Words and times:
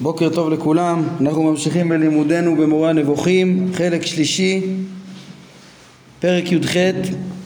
בוקר 0.00 0.28
טוב 0.28 0.50
לכולם, 0.50 1.02
אנחנו 1.20 1.42
ממשיכים 1.42 1.88
בלימודנו 1.88 2.56
במורה 2.56 2.90
הנבוכים, 2.90 3.70
חלק 3.74 4.06
שלישי, 4.06 4.60
פרק 6.20 6.52
י"ח, 6.52 6.76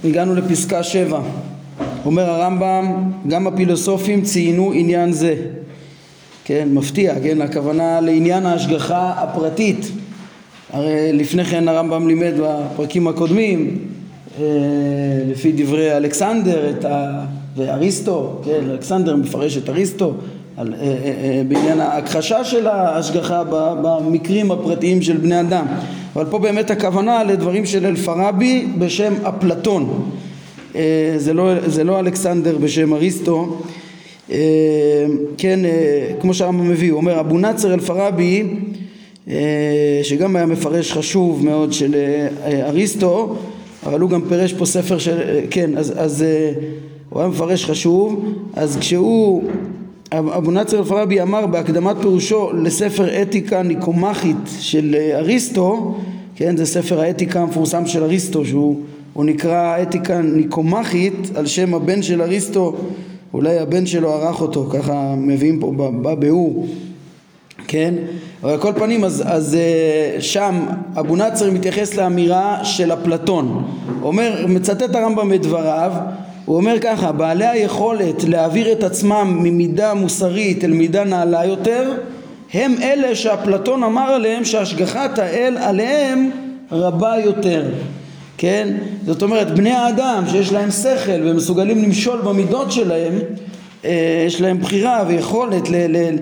הגענו 0.04 0.34
לפסקה 0.34 0.82
שבע. 0.82 1.20
אומר 2.04 2.30
הרמב"ם, 2.30 3.10
גם 3.28 3.46
הפילוסופים 3.46 4.22
ציינו 4.22 4.72
עניין 4.74 5.12
זה. 5.12 5.36
כן, 6.44 6.68
מפתיע, 6.72 7.14
כן, 7.22 7.42
הכוונה 7.42 8.00
לעניין 8.00 8.46
ההשגחה 8.46 9.12
הפרטית. 9.16 9.90
הרי 10.72 11.12
לפני 11.12 11.44
כן 11.44 11.68
הרמב"ם 11.68 12.08
לימד 12.08 12.32
בפרקים 12.42 13.08
הקודמים, 13.08 13.78
אה, 14.40 14.44
לפי 15.26 15.52
דברי 15.52 15.96
אלכסנדר 15.96 16.70
את 16.70 16.84
ה... 16.84 17.24
ואריסטו, 17.56 18.40
כן, 18.44 18.70
אלכסנדר 18.70 19.16
מפרש 19.16 19.56
את 19.56 19.68
אריסטו, 19.68 20.14
על, 20.58 20.74
אה, 20.74 20.80
אה, 20.80 21.12
אה, 21.22 21.42
בעניין 21.48 21.80
ההכחשה 21.80 22.44
של 22.44 22.66
ההשגחה 22.66 23.42
במקרים 23.82 24.50
הפרטיים 24.50 25.02
של 25.02 25.16
בני 25.16 25.40
אדם. 25.40 25.66
אבל 26.16 26.24
פה 26.30 26.38
באמת 26.38 26.70
הכוונה 26.70 27.24
לדברים 27.24 27.66
של 27.66 27.86
אלפרבי 27.86 28.66
בשם 28.78 29.14
אפלטון. 29.22 30.10
זה 31.16 31.34
לא, 31.34 31.66
זה 31.66 31.84
לא 31.84 32.00
אלכסנדר 32.00 32.58
בשם 32.58 32.94
אריסטו. 32.94 33.56
כן 35.38 35.60
כמו 36.20 36.34
שהרמב"ם 36.34 36.70
מביא 36.70 36.90
הוא 36.90 36.96
אומר 36.96 37.20
אבו 37.20 37.38
נצר 37.38 37.74
אלפרבי 37.74 38.44
שגם 40.02 40.36
היה 40.36 40.46
מפרש 40.46 40.92
חשוב 40.92 41.44
מאוד 41.44 41.72
של 41.72 41.94
אריסטו 42.44 43.36
אבל 43.86 44.00
הוא 44.00 44.10
גם 44.10 44.22
פירש 44.28 44.52
פה 44.52 44.66
ספר 44.66 44.98
של 44.98 45.40
כן 45.50 45.78
אז, 45.78 45.92
אז 45.96 46.24
הוא 47.08 47.20
היה 47.20 47.28
מפרש 47.28 47.64
חשוב. 47.64 48.24
אז 48.54 48.76
כשהוא 48.76 49.42
אבו 50.12 50.50
נצר 50.50 50.78
אלפרבי 50.78 51.22
אמר 51.22 51.46
בהקדמת 51.46 51.96
פירושו 52.00 52.50
לספר 52.52 53.22
אתיקה 53.22 53.62
ניקומחית 53.62 54.36
של 54.58 54.96
אה, 54.98 55.18
אריסטו, 55.18 55.94
כן, 56.36 56.56
זה 56.56 56.66
ספר 56.66 57.00
האתיקה 57.00 57.40
המפורסם 57.40 57.86
של 57.86 58.02
אריסטו 58.02 58.44
שהוא 58.44 58.76
נקרא 59.16 59.82
אתיקה 59.82 60.20
ניקומחית 60.20 61.30
על 61.34 61.46
שם 61.46 61.74
הבן 61.74 62.02
של 62.02 62.22
אריסטו, 62.22 62.76
אולי 63.34 63.58
הבן 63.58 63.86
שלו 63.86 64.12
ערך 64.12 64.40
אותו, 64.40 64.68
ככה 64.72 65.14
מביאים 65.16 65.60
פה 65.60 65.72
בביאור, 65.76 66.66
כן, 67.66 67.94
אבל 68.42 68.52
על 68.52 68.58
כל 68.58 68.72
פנים 68.76 69.04
אז, 69.04 69.22
אז 69.26 69.54
אה, 69.54 70.20
שם 70.20 70.66
אבו 71.00 71.16
נצר 71.16 71.50
מתייחס 71.50 71.96
לאמירה 71.96 72.64
של 72.64 72.92
אפלטון, 72.92 73.64
אומר, 74.02 74.44
מצטט 74.48 74.94
הרמב"ם 74.94 75.32
את 75.32 75.42
דבריו 75.42 75.92
הוא 76.48 76.56
אומר 76.56 76.78
ככה, 76.80 77.12
בעלי 77.12 77.46
היכולת 77.46 78.24
להעביר 78.24 78.72
את 78.72 78.82
עצמם 78.82 79.38
ממידה 79.42 79.94
מוסרית 79.94 80.64
אל 80.64 80.70
מידה 80.72 81.04
נעלה 81.04 81.44
יותר 81.44 81.92
הם 82.52 82.74
אלה 82.82 83.14
שאפלטון 83.14 83.82
אמר 83.82 84.10
עליהם 84.12 84.44
שהשגחת 84.44 85.18
האל 85.18 85.56
עליהם 85.60 86.30
רבה 86.72 87.14
יותר 87.24 87.64
כן? 88.38 88.68
זאת 89.06 89.22
אומרת 89.22 89.54
בני 89.54 89.70
האדם 89.70 90.24
שיש 90.30 90.52
להם 90.52 90.70
שכל 90.70 91.20
ומסוגלים 91.24 91.82
למשול 91.82 92.20
במידות 92.20 92.72
שלהם 92.72 93.18
אה, 93.84 94.24
יש 94.26 94.40
להם 94.40 94.60
בחירה 94.60 95.04
ויכולת 95.08 95.70
ל- 95.70 95.96
ל- 95.96 96.16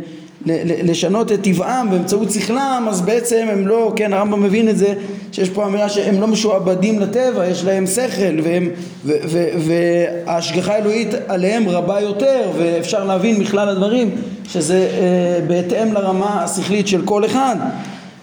לשנות 0.82 1.32
את 1.32 1.42
טבעם 1.42 1.90
באמצעות 1.90 2.30
שכלם 2.30 2.86
אז 2.88 3.00
בעצם 3.00 3.46
הם 3.50 3.66
לא, 3.66 3.92
כן 3.96 4.12
הרמב"ם 4.12 4.42
מבין 4.42 4.68
את 4.68 4.78
זה 4.78 4.94
שיש 5.32 5.50
פה 5.50 5.66
אמירה 5.66 5.88
שהם 5.88 6.20
לא 6.20 6.26
משועבדים 6.26 7.00
לטבע 7.00 7.46
יש 7.46 7.64
להם 7.64 7.86
שכל 7.86 8.40
והם, 8.42 8.70
ו, 9.04 9.12
ו, 9.28 9.44
וההשגחה 9.58 10.74
האלוהית 10.74 11.08
עליהם 11.28 11.68
רבה 11.68 12.00
יותר 12.00 12.50
ואפשר 12.58 13.04
להבין 13.04 13.40
מכלל 13.40 13.68
הדברים 13.68 14.10
שזה 14.48 14.88
אה, 14.92 15.46
בהתאם 15.46 15.92
לרמה 15.92 16.42
השכלית 16.44 16.88
של 16.88 17.02
כל 17.04 17.24
אחד. 17.24 17.56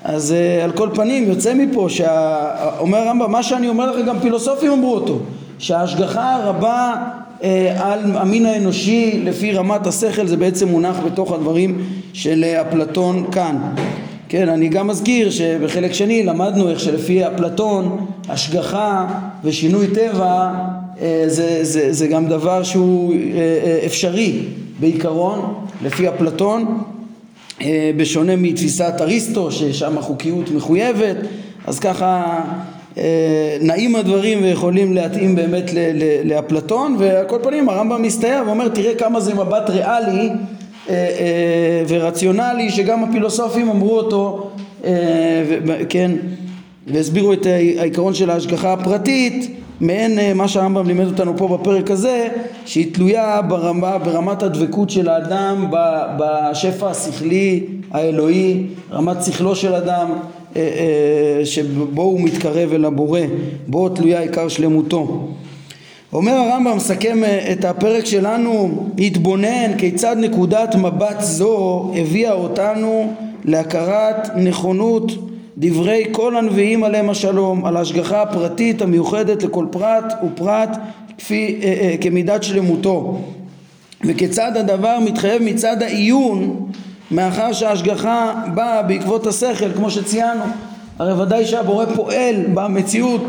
אז 0.04 0.32
אה, 0.32 0.64
על 0.64 0.72
כל 0.72 0.90
פנים 0.94 1.30
יוצא 1.30 1.54
מפה 1.54 1.88
שאומר 1.90 2.98
הרמב"ם 2.98 3.32
מה 3.32 3.44
שאני 3.44 3.70
אומר 3.70 3.92
לך 3.92 4.06
גם 4.06 4.20
פילוסופים 4.20 4.72
אמרו 4.72 4.94
אותו 4.94 5.20
שההשגחה 5.60 6.36
הרבה 6.36 6.96
על 7.78 8.18
המין 8.18 8.46
האנושי 8.46 9.20
לפי 9.24 9.54
רמת 9.54 9.88
השכל 9.88 10.28
זה 10.28 10.38
בעצם 10.38 10.68
מונח 10.68 11.00
בתוך 11.06 11.32
הדברים 11.32 11.84
של 12.14 12.44
אה, 12.44 12.62
אפלטון 12.62 13.32
כאן. 13.32 13.58
כן, 14.30 14.50
אני 14.50 14.68
גם 14.68 14.88
מזכיר 14.88 15.30
שבחלק 15.30 15.94
שני 15.94 16.24
למדנו 16.24 16.70
איך 16.70 16.80
שלפי 16.80 17.28
אפלטון 17.28 18.06
השגחה 18.30 19.08
ושינוי 19.44 19.88
טבע 19.88 20.52
אה, 21.02 21.24
זה, 21.28 21.60
זה, 21.64 21.94
זה 21.94 22.08
גם 22.08 22.28
דבר 22.28 22.64
שהוא 22.64 23.14
אפשרי 23.86 24.40
בעיקרון 24.80 25.54
לפי 25.84 26.10
אפלטון 26.10 26.84
בשונה 27.98 28.36
מתפיסת 28.36 28.94
אריסטו 29.00 29.52
ששם 29.52 29.98
החוקיות 29.98 30.52
מחויבת. 30.52 31.18
אז 31.68 31.80
ככה 31.80 32.24
אה, 32.24 32.42
נעים 33.62 33.96
הדברים 33.96 34.44
ויכולים 34.44 34.94
להתאים 34.94 35.36
באמת 35.36 35.72
לאפלטון 36.24 36.96
ועל 37.00 37.26
כל 37.28 37.38
פנים 37.44 37.70
הרמב"ם 37.70 38.02
מסתייע 38.02 38.44
ואומר 38.46 38.68
תראה 38.68 38.96
כמה 38.96 39.20
זה 39.20 39.34
מבט 39.34 39.70
ריאלי 39.70 40.30
אה, 40.90 40.94
אה, 40.94 41.84
ורציונלי 41.88 42.72
שגם 42.72 43.04
הפילוסופים 43.04 43.70
אמרו 43.70 43.98
אותו 43.98 44.52
כן 45.90 46.12
והסבירו 46.88 47.34
את 47.34 47.46
העיקרון 47.46 48.14
של 48.14 48.30
ההשגחה 48.30 48.74
הפרטית 48.74 49.64
מעין 49.80 50.38
מה 50.38 50.48
שהרמב"ם 50.48 50.88
לימד 50.88 51.06
אותנו 51.06 51.38
פה 51.38 51.58
בפרק 51.58 51.92
הזה 51.92 52.28
שהיא 52.66 52.94
תלויה 52.94 53.42
ברמה, 53.42 53.98
ברמת 53.98 54.44
הדבקות 54.44 54.90
של 54.90 55.10
האדם 55.10 55.68
בשפע 56.18 56.90
השכלי 56.90 57.64
האלוהי 57.92 58.64
רמת 58.92 59.24
שכלו 59.24 59.56
של 59.56 59.74
אדם 59.76 60.08
אה, 60.10 60.16
אה, 60.16 60.43
שבו 61.44 62.02
הוא 62.02 62.22
מתקרב 62.22 62.74
אל 62.74 62.86
הבורא, 62.86 63.20
בו 63.68 63.90
תלויה 63.90 64.20
עיקר 64.20 64.48
שלמותו. 64.48 65.28
אומר 66.14 66.32
הרמב"ם, 66.32 66.76
מסכם 66.76 67.24
אה, 67.24 67.52
את 67.52 67.66
הפרק 67.66 68.06
שלנו, 68.06 68.86
התבונן 68.98 69.78
כיצד 69.78 70.16
נקודת 70.20 70.76
מבט 70.76 71.22
זו 71.22 71.92
הביאה 71.96 72.34
אותנו 72.34 73.14
להכרת 73.46 74.36
נכונות 74.36 75.12
דברי 75.58 76.04
כל 76.12 76.38
הנביאים 76.38 76.84
עליהם 76.84 77.10
השלום, 77.10 77.66
על 77.66 77.78
ההשגחה 77.78 78.22
הפרטית 78.22 78.82
המיוחדת 78.82 79.44
לכל 79.44 79.66
פרט 79.72 80.14
ופרט 80.26 80.78
כפי, 81.18 81.60
אה, 81.64 81.74
אה, 81.82 81.96
כמידת 82.02 82.44
שלמותו 82.44 83.22
וכיצד 84.06 84.58
הדבר 84.58 84.98
מתחייב 85.06 85.42
מצד 85.42 85.82
העיון 85.82 86.68
מאחר 87.14 87.54
שההשגחה 87.54 88.34
באה 88.56 88.84
בעקבות 88.84 89.28
השכל 89.28 89.74
כמו 89.76 89.92
שציינו 89.92 90.44
הרי 91.00 91.22
ודאי 91.22 91.46
שהבורא 91.46 91.86
פועל 91.96 92.36
במציאות 92.54 93.22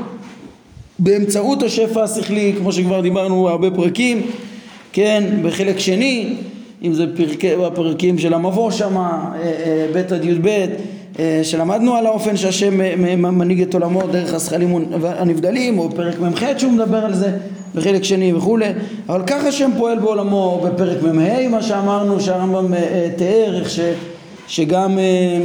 באמצעות 0.99 1.63
השפע 1.63 2.03
השכלי 2.03 2.55
כמו 2.59 2.73
שכבר 2.73 3.01
דיברנו 3.01 3.49
הרבה 3.49 3.71
פרקים 3.71 4.23
כן 4.93 5.25
בחלק 5.43 5.79
שני 5.79 6.37
אם 6.83 6.93
זה 6.93 7.17
פרקי, 7.17 7.57
בפרקים 7.57 8.19
של 8.19 8.35
המבוא 8.35 8.71
שמה 8.71 9.33
אה, 9.35 9.43
אה, 9.43 9.87
ב' 9.95 10.13
עד 10.13 10.25
י"ב 10.25 10.67
שלמדנו 11.43 11.95
על 11.95 12.07
האופן 12.07 12.37
שהשם 12.37 12.79
מנהיג 13.19 13.63
את 13.63 13.75
עולמו 13.75 14.03
דרך 14.07 14.35
הזכלים 14.35 14.85
הנבדלים 15.03 15.79
או 15.79 15.91
פרק 15.91 16.21
מ"ח 16.21 16.43
שהוא 16.59 16.73
מדבר 16.73 17.05
על 17.05 17.15
זה 17.15 17.31
בחלק 17.75 18.05
שני 18.05 18.33
וכולי 18.33 18.73
אבל 19.09 19.23
ככה 19.27 19.49
השם 19.49 19.71
פועל 19.79 19.99
בעולמו 19.99 20.65
בפרק 20.65 21.03
מ"ה 21.03 21.49
מה 21.49 21.63
שאמרנו 21.63 22.21
שהרמב"ם 22.21 22.75
אה, 22.75 23.09
תיאר 23.17 23.59
איך 23.61 23.71
ש, 23.71 23.81
שגם 24.49 24.99
אה, 24.99 25.39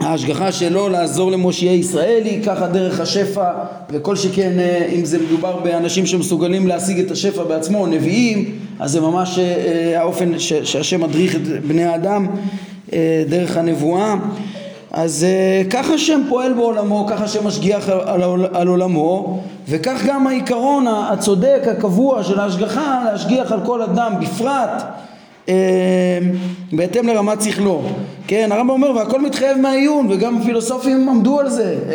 ההשגחה 0.00 0.52
שלו 0.52 0.88
לעזור 0.88 1.30
למושיעי 1.30 1.76
ישראל 1.76 2.22
היא 2.24 2.42
ככה 2.42 2.66
דרך 2.66 3.00
השפע 3.00 3.50
וכל 3.90 4.16
שכן 4.16 4.52
אם 4.94 5.04
זה 5.04 5.18
מדובר 5.18 5.56
באנשים 5.56 6.06
שמסוגלים 6.06 6.66
להשיג 6.66 6.98
את 6.98 7.10
השפע 7.10 7.44
בעצמו 7.44 7.86
נביאים 7.86 8.58
אז 8.80 8.90
זה 8.90 9.00
ממש 9.00 9.38
האופן 9.96 10.38
שהשם 10.38 11.00
מדריך 11.00 11.36
את 11.36 11.40
בני 11.66 11.84
האדם 11.84 12.26
דרך 13.28 13.56
הנבואה 13.56 14.14
אז 14.96 15.26
uh, 15.26 15.70
ככה 15.70 15.94
השם 15.94 16.20
פועל 16.28 16.52
בעולמו, 16.52 17.06
ככה 17.06 17.24
השם 17.24 17.46
משגיח 17.46 17.88
על, 17.88 18.22
על, 18.22 18.46
על 18.54 18.68
עולמו 18.68 19.40
וכך 19.68 20.02
גם 20.06 20.26
העיקרון 20.26 20.86
הצודק 20.88 21.62
הקבוע 21.70 22.22
של 22.22 22.40
ההשגחה 22.40 23.02
להשגיח 23.04 23.52
על 23.52 23.60
כל 23.64 23.82
אדם 23.82 24.12
בפרט 24.20 24.82
בהתאם 26.72 27.06
לרמת 27.06 27.42
שכלו 27.42 27.82
כן 28.26 28.48
הרמב"ם 28.52 28.70
אומר 28.70 28.90
והכל 28.96 29.20
מתחייב 29.20 29.58
מהעיון 29.58 30.06
וגם 30.10 30.36
הפילוסופים 30.36 31.08
עמדו 31.08 31.40
על 31.40 31.50
זה. 31.50 31.76
uh, 31.88 31.92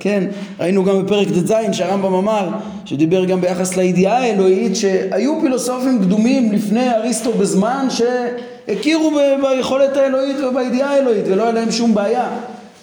כן 0.00 0.24
ראינו 0.60 0.84
גם 0.84 1.02
בפרק 1.02 1.28
ט"ז 1.28 1.54
שהרמב"ם 1.72 2.14
אמר 2.14 2.48
שדיבר 2.84 3.24
גם 3.24 3.40
ביחס 3.40 3.76
לידיעה 3.76 4.18
האלוהית 4.18 4.76
שהיו 4.76 5.40
פילוסופים 5.40 5.98
קדומים 6.02 6.52
לפני 6.52 6.90
אריסטו 6.90 7.32
בזמן 7.32 7.86
ש... 7.90 8.02
הכירו 8.68 9.10
ביכולת 9.42 9.96
האלוהית 9.96 10.36
ובידיעה 10.40 10.90
האלוהית 10.90 11.24
ולא 11.28 11.42
היה 11.42 11.52
להם 11.52 11.70
שום 11.70 11.94
בעיה. 11.94 12.28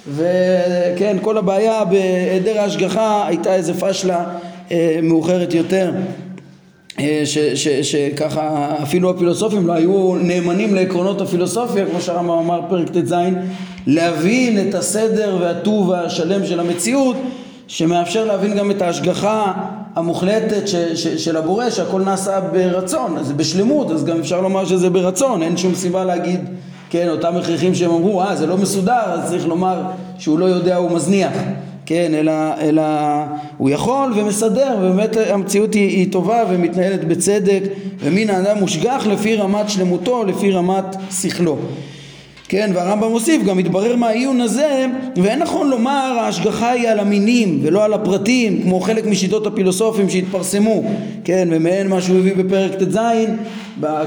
וכן 0.07 1.17
כל 1.21 1.37
הבעיה 1.37 1.85
בהיעדר 1.85 2.59
ההשגחה 2.59 3.27
הייתה 3.27 3.55
איזה 3.55 3.73
פשלה 3.73 4.23
אה, 4.71 4.99
מאוחרת 5.03 5.53
יותר 5.53 5.91
שככה 7.83 8.75
אפילו 8.83 9.09
הפילוסופים 9.09 9.67
לא 9.67 9.73
היו 9.73 10.15
נאמנים 10.15 10.75
לעקרונות 10.75 11.21
הפילוסופיה 11.21 11.85
כמו 11.85 12.01
שהרמב"ם 12.01 12.37
אמר 12.37 12.61
פרק 12.69 12.89
ט"ז 12.89 13.15
להבין 13.87 14.69
את 14.69 14.75
הסדר 14.75 15.37
והטוב 15.41 15.91
השלם 15.91 16.45
של 16.45 16.59
המציאות 16.59 17.15
שמאפשר 17.67 18.25
להבין 18.25 18.57
גם 18.57 18.71
את 18.71 18.81
ההשגחה 18.81 19.53
המוחלטת 19.95 20.67
ש, 20.67 20.75
ש, 20.75 21.07
של 21.07 21.37
הבורא 21.37 21.69
שהכל 21.69 22.01
נעשה 22.01 22.39
ברצון, 22.39 23.17
אז 23.17 23.31
בשלמות, 23.31 23.91
אז 23.91 24.05
גם 24.05 24.19
אפשר 24.19 24.41
לומר 24.41 24.65
שזה 24.65 24.89
ברצון, 24.89 25.43
אין 25.43 25.57
שום 25.57 25.75
סיבה 25.75 26.03
להגיד, 26.03 26.39
כן, 26.89 27.09
אותם 27.09 27.35
הכרחים 27.35 27.75
שהם 27.75 27.91
אמרו, 27.91 28.21
אה 28.21 28.35
זה 28.35 28.47
לא 28.47 28.57
מסודר, 28.57 29.01
אז 29.07 29.29
צריך 29.29 29.47
לומר 29.47 29.81
שהוא 30.17 30.39
לא 30.39 30.45
יודע, 30.45 30.75
הוא 30.75 30.91
מזניח, 30.91 31.31
כן, 31.85 32.11
אלא, 32.13 32.33
אלא 32.61 32.83
הוא 33.57 33.69
יכול 33.69 34.13
ומסדר, 34.15 34.77
ובאמת 34.81 35.17
המציאות 35.29 35.73
היא, 35.73 35.89
היא 35.89 36.11
טובה 36.11 36.43
ומתנהלת 36.49 37.03
בצדק, 37.03 37.63
ומין 37.99 38.29
האדם 38.29 38.57
מושגח 38.59 39.07
לפי 39.09 39.35
רמת 39.35 39.69
שלמותו, 39.69 40.23
לפי 40.23 40.51
רמת 40.51 40.95
שכלו. 41.21 41.57
כן, 42.49 42.71
והרמב"ם 42.73 43.11
מוסיף, 43.11 43.43
גם 43.43 43.57
מתברר 43.57 43.95
מהעיון 43.95 44.41
הזה, 44.41 44.85
ואין 45.15 45.39
נכון 45.39 45.69
לומר 45.69 46.15
ההשגחה 46.19 46.71
היא 46.71 46.89
על 46.89 46.99
המינים 46.99 47.59
ולא 47.63 47.83
על 47.83 47.93
הפרטים, 47.93 48.61
כמו 48.61 48.79
חלק 48.79 49.05
משיטות 49.05 49.47
הפילוסופים 49.47 50.09
שהתפרסמו, 50.09 50.83
כן, 51.23 51.47
ומעין 51.51 51.87
מה 51.87 52.01
שהוא 52.01 52.17
הביא 52.17 52.35
בפרק 52.35 52.71
ט"ז, 52.71 52.97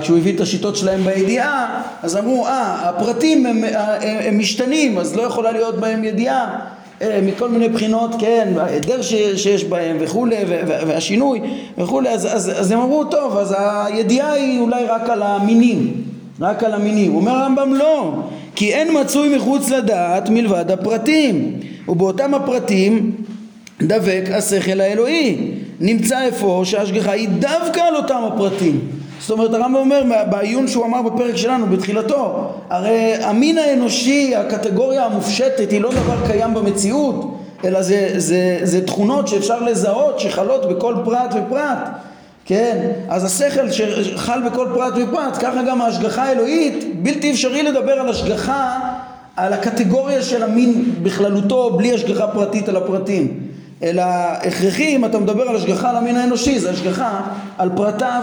כשהוא 0.00 0.18
הביא 0.18 0.34
את 0.34 0.40
השיטות 0.40 0.76
שלהם 0.76 1.04
בידיעה, 1.04 1.82
אז 2.02 2.16
אמרו, 2.16 2.46
אה, 2.46 2.88
הפרטים 2.88 3.46
הם, 3.46 3.64
הם, 3.64 4.16
הם 4.20 4.38
משתנים, 4.38 4.98
אז 4.98 5.16
לא 5.16 5.22
יכולה 5.22 5.52
להיות 5.52 5.80
בהם 5.80 6.04
ידיעה. 6.04 6.75
אה, 7.02 7.20
מכל 7.22 7.48
מיני 7.48 7.68
בחינות, 7.68 8.10
כן, 8.18 8.52
ההיעדר 8.58 9.02
שיש 9.36 9.64
בהם 9.64 9.96
וכולי, 10.00 10.36
והשינוי 10.66 11.40
וכולי, 11.78 12.08
אז, 12.08 12.26
אז, 12.26 12.60
אז 12.60 12.70
הם 12.70 12.78
אמרו, 12.78 13.04
טוב, 13.04 13.36
אז 13.36 13.54
הידיעה 13.58 14.32
היא 14.32 14.60
אולי 14.60 14.84
רק 14.84 15.10
על 15.10 15.22
המינים, 15.22 16.02
רק 16.40 16.64
על 16.64 16.74
המינים. 16.74 17.14
אומר 17.14 17.32
הרמב"ם 17.32 17.74
לא, 17.74 18.12
כי 18.54 18.74
אין 18.74 19.00
מצוי 19.00 19.36
מחוץ 19.36 19.70
לדעת 19.70 20.30
מלבד 20.30 20.70
הפרטים, 20.70 21.60
ובאותם 21.88 22.34
הפרטים 22.34 23.12
דבק 23.82 24.24
השכל 24.34 24.80
האלוהי. 24.80 25.36
נמצא 25.80 26.22
איפה 26.22 26.62
שההשגחה 26.64 27.12
היא 27.12 27.28
דווקא 27.28 27.80
על 27.80 27.96
אותם 27.96 28.20
הפרטים. 28.32 28.80
זאת 29.20 29.30
אומרת 29.30 29.54
הרמב"ם 29.54 29.76
אומר 29.76 30.02
בעיון 30.30 30.68
שהוא 30.68 30.84
אמר 30.84 31.02
בפרק 31.02 31.36
שלנו 31.36 31.66
בתחילתו 31.66 32.50
הרי 32.70 33.14
המין 33.14 33.58
האנושי 33.58 34.36
הקטגוריה 34.36 35.04
המופשטת 35.04 35.70
היא 35.70 35.80
לא 35.80 35.90
דבר 35.92 36.26
קיים 36.26 36.54
במציאות 36.54 37.34
אלא 37.64 37.82
זה, 37.82 38.12
זה, 38.16 38.58
זה 38.62 38.86
תכונות 38.86 39.28
שאפשר 39.28 39.62
לזהות 39.62 40.20
שחלות 40.20 40.68
בכל 40.68 40.94
פרט 41.04 41.34
ופרט 41.34 41.78
כן, 42.46 42.90
אז 43.08 43.24
השכל 43.24 43.70
שחל 43.70 44.40
בכל 44.46 44.68
פרט 44.74 44.92
ופרט, 44.96 45.36
ככה 45.40 45.62
גם 45.62 45.80
ההשגחה 45.80 46.22
האלוהית, 46.22 47.02
בלתי 47.02 47.32
אפשרי 47.32 47.62
לדבר 47.62 47.92
על 47.92 48.08
השגחה, 48.08 48.78
על 49.36 49.52
הקטגוריה 49.52 50.22
של 50.22 50.42
המין 50.42 50.84
בכללותו, 51.02 51.70
בלי 51.70 51.94
השגחה 51.94 52.26
פרטית 52.26 52.68
על 52.68 52.76
הפרטים. 52.76 53.40
אלא 53.82 54.02
הכרחי, 54.46 54.96
אם 54.96 55.04
אתה 55.04 55.18
מדבר 55.18 55.42
על 55.42 55.56
השגחה 55.56 55.90
על 55.90 55.96
המין 55.96 56.16
האנושי, 56.16 56.58
זה 56.58 56.70
השגחה 56.70 57.20
על 57.58 57.70
פרטיו, 57.76 58.22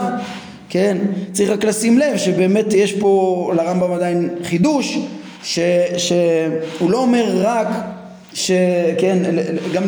כן? 0.73 0.97
צריך 1.31 1.49
רק 1.49 1.63
לשים 1.63 1.97
לב 1.97 2.17
שבאמת 2.17 2.73
יש 2.73 2.93
פה 2.93 3.51
לרמב"ם 3.55 3.91
עדיין 3.91 4.29
חידוש, 4.43 4.99
ש, 5.43 5.59
שהוא 5.97 6.91
לא 6.91 6.97
אומר 6.97 7.25
רק, 7.35 7.67
שכן, 8.33 9.17
גם, 9.73 9.83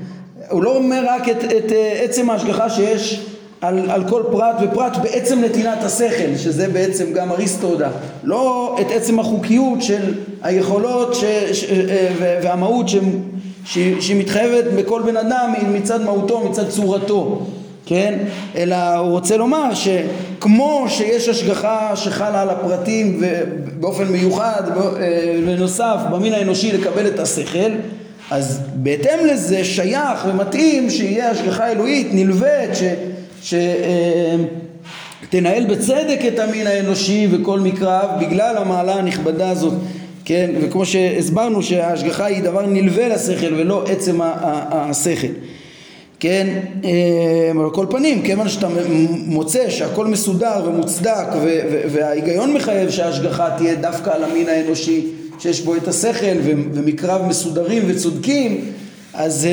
הוא 0.50 0.62
לא 0.62 0.76
אומר 0.76 1.04
רק 1.08 1.28
את, 1.28 1.44
את 1.44 1.72
עצם 2.02 2.30
ההשגחה 2.30 2.70
שיש 2.70 3.26
על, 3.60 3.90
על 3.90 4.08
כל 4.08 4.22
פרט 4.32 4.56
ופרט 4.62 4.96
בעצם 4.96 5.40
נתינת 5.40 5.82
השכל, 5.82 6.36
שזה 6.36 6.68
בעצם 6.68 7.12
גם 7.12 7.32
אריסטו 7.32 7.66
הודה, 7.66 7.90
לא 8.22 8.76
את 8.80 8.86
עצם 8.90 9.20
החוקיות 9.20 9.82
של 9.82 10.14
היכולות 10.42 11.14
ש, 11.14 11.24
ש, 11.52 11.64
והמהות 12.18 12.88
ש, 12.88 12.96
ש, 13.64 13.78
שהיא 14.00 14.20
מתחייבת 14.20 14.64
בכל 14.76 15.02
בן 15.02 15.16
אדם 15.16 15.54
מצד 15.72 16.02
מהותו, 16.02 16.40
מצד 16.50 16.68
צורתו, 16.68 17.46
כן? 17.90 18.18
אלא 18.56 18.76
הוא 18.76 19.10
רוצה 19.10 19.36
לומר 19.36 19.70
שכמו 19.74 20.84
שיש 20.88 21.28
השגחה 21.28 21.96
שחלה 21.96 22.42
על 22.42 22.50
הפרטים 22.50 23.20
ובאופן 23.20 24.04
מיוחד 24.04 24.62
ונוסף 25.46 25.96
במין 26.10 26.32
האנושי 26.32 26.72
לקבל 26.72 27.06
את 27.06 27.18
השכל 27.18 27.70
אז 28.30 28.60
בהתאם 28.74 29.26
לזה 29.26 29.64
שייך 29.64 30.26
ומתאים 30.28 30.90
שיהיה 30.90 31.30
השגחה 31.30 31.72
אלוהית 31.72 32.08
נלווית. 32.12 32.70
שתנהל 35.28 35.64
בצדק 35.64 36.18
את 36.28 36.38
המין 36.38 36.66
האנושי 36.66 37.28
וכל 37.30 37.60
מקרב 37.60 38.10
בגלל 38.20 38.56
המעלה 38.56 38.94
הנכבדה 38.94 39.50
הזאת 39.50 39.74
כן 40.24 40.50
וכמו 40.60 40.86
שהסברנו 40.86 41.62
שההשגחה 41.62 42.24
היא 42.24 42.42
דבר 42.42 42.66
נלווה 42.66 43.08
לשכל 43.08 43.54
ולא 43.54 43.84
עצם 43.88 44.20
השכל 44.70 45.26
כן, 46.20 46.60
על 47.60 47.70
כל 47.72 47.86
פנים, 47.90 48.22
כיוון 48.22 48.48
שאתה 48.48 48.68
מוצא 49.26 49.70
שהכל 49.70 50.06
מסודר 50.06 50.64
ומוצדק 50.66 51.26
וההיגיון 51.92 52.54
מחייב 52.54 52.90
שההשגחה 52.90 53.48
תהיה 53.56 53.74
דווקא 53.74 54.10
על 54.10 54.24
המין 54.24 54.48
האנושי 54.48 55.06
שיש 55.38 55.60
בו 55.60 55.76
את 55.76 55.88
השכל 55.88 56.36
ומקרב 56.44 57.26
מסודרים 57.26 57.82
וצודקים 57.86 58.64
אז 59.14 59.46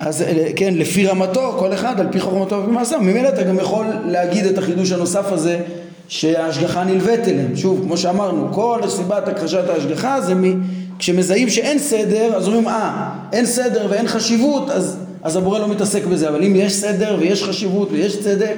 אז 0.00 0.22
אה, 0.22 0.48
כן, 0.56 0.74
לפי 0.74 1.06
רמתו, 1.06 1.54
כל 1.58 1.72
אחד 1.72 2.00
על 2.00 2.06
פי 2.12 2.20
חוכמתו 2.20 2.62
ומעשיו, 2.68 3.00
ממילא 3.00 3.28
אתה 3.28 3.42
גם 3.42 3.58
יכול 3.58 3.86
להגיד 4.04 4.44
את 4.46 4.58
החידוש 4.58 4.92
הנוסף 4.92 5.32
הזה 5.32 5.60
שההשגחה 6.08 6.84
נלווית 6.84 7.28
אליהם. 7.28 7.56
שוב, 7.56 7.80
כמו 7.82 7.96
שאמרנו, 7.96 8.52
כל 8.52 8.80
סיבת 8.88 9.28
הכחשת 9.28 9.68
ההשגחה 9.68 10.20
זה 10.20 10.34
מ... 10.34 10.62
כשמזהים 11.00 11.50
שאין 11.50 11.78
סדר, 11.78 12.34
אז 12.36 12.46
אומרים, 12.46 12.68
אה, 12.68 13.10
אין 13.32 13.46
סדר 13.46 13.86
ואין 13.90 14.08
חשיבות, 14.08 14.70
אז, 14.70 14.96
אז 15.22 15.36
הבורא 15.36 15.58
לא 15.58 15.68
מתעסק 15.68 16.04
בזה, 16.04 16.28
אבל 16.28 16.44
אם 16.44 16.56
יש 16.56 16.72
סדר 16.72 17.16
ויש 17.20 17.44
חשיבות 17.44 17.88
ויש 17.92 18.20
צדק, 18.20 18.54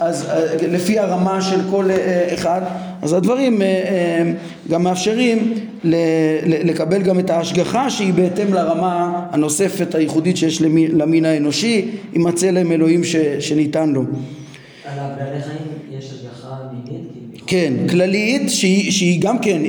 אז 0.00 0.26
אה, 0.30 0.66
לפי 0.68 0.98
הרמה 0.98 1.42
של 1.42 1.60
כל 1.70 1.90
אה, 1.90 2.34
אחד, 2.34 2.60
אז 3.02 3.12
הדברים 3.12 3.62
אה, 3.62 4.32
גם 4.70 4.82
מאפשרים 4.82 5.54
לקבל 6.64 7.02
גם 7.02 7.18
את 7.18 7.30
ההשגחה 7.30 7.90
שהיא 7.90 8.14
בהתאם 8.14 8.54
לרמה 8.54 9.26
הנוספת 9.30 9.94
הייחודית 9.94 10.36
שיש 10.36 10.62
למין 10.92 11.24
האנושי 11.24 11.90
עם 12.12 12.26
הצלם 12.26 12.72
אלוהים 12.72 13.02
שניתן 13.40 13.90
לו. 13.90 14.02
על 14.84 14.98
הבעלי 14.98 15.42
חיים 15.42 15.98
יש? 15.98 16.19
כן, 17.50 17.72
כללית 17.90 18.50
שהיא, 18.50 18.92
שהיא 18.92 19.22
גם 19.22 19.38
כן, 19.38 19.62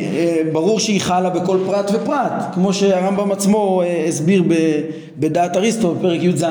ברור 0.51 0.79
שהיא 0.79 1.01
חלה 1.01 1.29
בכל 1.29 1.58
פרט 1.65 1.91
ופרט, 1.94 2.32
כמו 2.53 2.74
שהרמב"ם 2.74 3.32
עצמו 3.32 3.82
הסביר 4.08 4.44
בדעת 5.17 5.58
אריסטו 5.58 5.96
בפרק 5.96 6.24
י"ז 6.24 6.46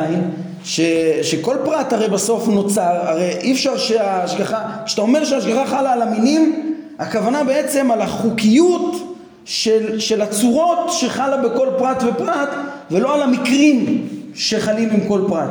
שכל 1.23 1.57
פרט 1.64 1.93
הרי 1.93 2.09
בסוף 2.09 2.49
נוצר, 2.49 2.97
הרי 3.02 3.31
אי 3.40 3.52
אפשר 3.52 3.78
שההשגחה, 3.78 4.59
כשאתה 4.87 5.02
אומר 5.02 5.25
שההשגחה 5.25 5.66
חלה 5.66 5.93
על 5.93 6.02
המינים, 6.02 6.75
הכוונה 6.99 7.45
בעצם 7.45 7.90
על 7.90 8.00
החוקיות 8.00 9.14
של, 9.45 10.00
של 10.00 10.23
הצורות 10.23 10.93
שחלה 10.93 11.37
בכל 11.37 11.69
פרט 11.78 12.02
ופרט, 12.09 12.49
ולא 12.90 13.14
על 13.14 13.23
המקרים 13.23 14.09
שחלים 14.35 14.90
עם 14.90 15.00
כל 15.09 15.21
פרט, 15.28 15.50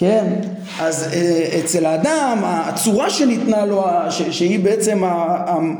כן? 0.00 0.24
אז 0.80 1.08
אה, 1.12 1.58
אצל 1.58 1.86
האדם 1.86 2.38
הצורה 2.44 3.10
שניתנה 3.10 3.66
לו, 3.66 3.84
שהיא 4.10 4.60
בעצם 4.60 5.02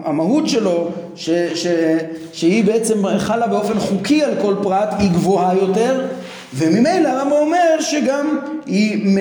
המהות 0.04 0.48
שלו, 0.48 0.88
ש, 1.16 1.30
ש, 1.30 1.66
שהיא 2.32 2.64
בעצם 2.64 3.18
חלה 3.18 3.46
באופן 3.46 3.78
חוקי 3.78 4.22
על 4.24 4.34
כל 4.42 4.54
פרט, 4.62 4.88
היא 4.98 5.10
גבוהה 5.10 5.54
יותר 5.54 6.06
וממילא 6.54 7.08
הרמב"ם 7.08 7.32
אומר 7.32 7.80
שגם 7.80 8.38
היא 8.66 9.18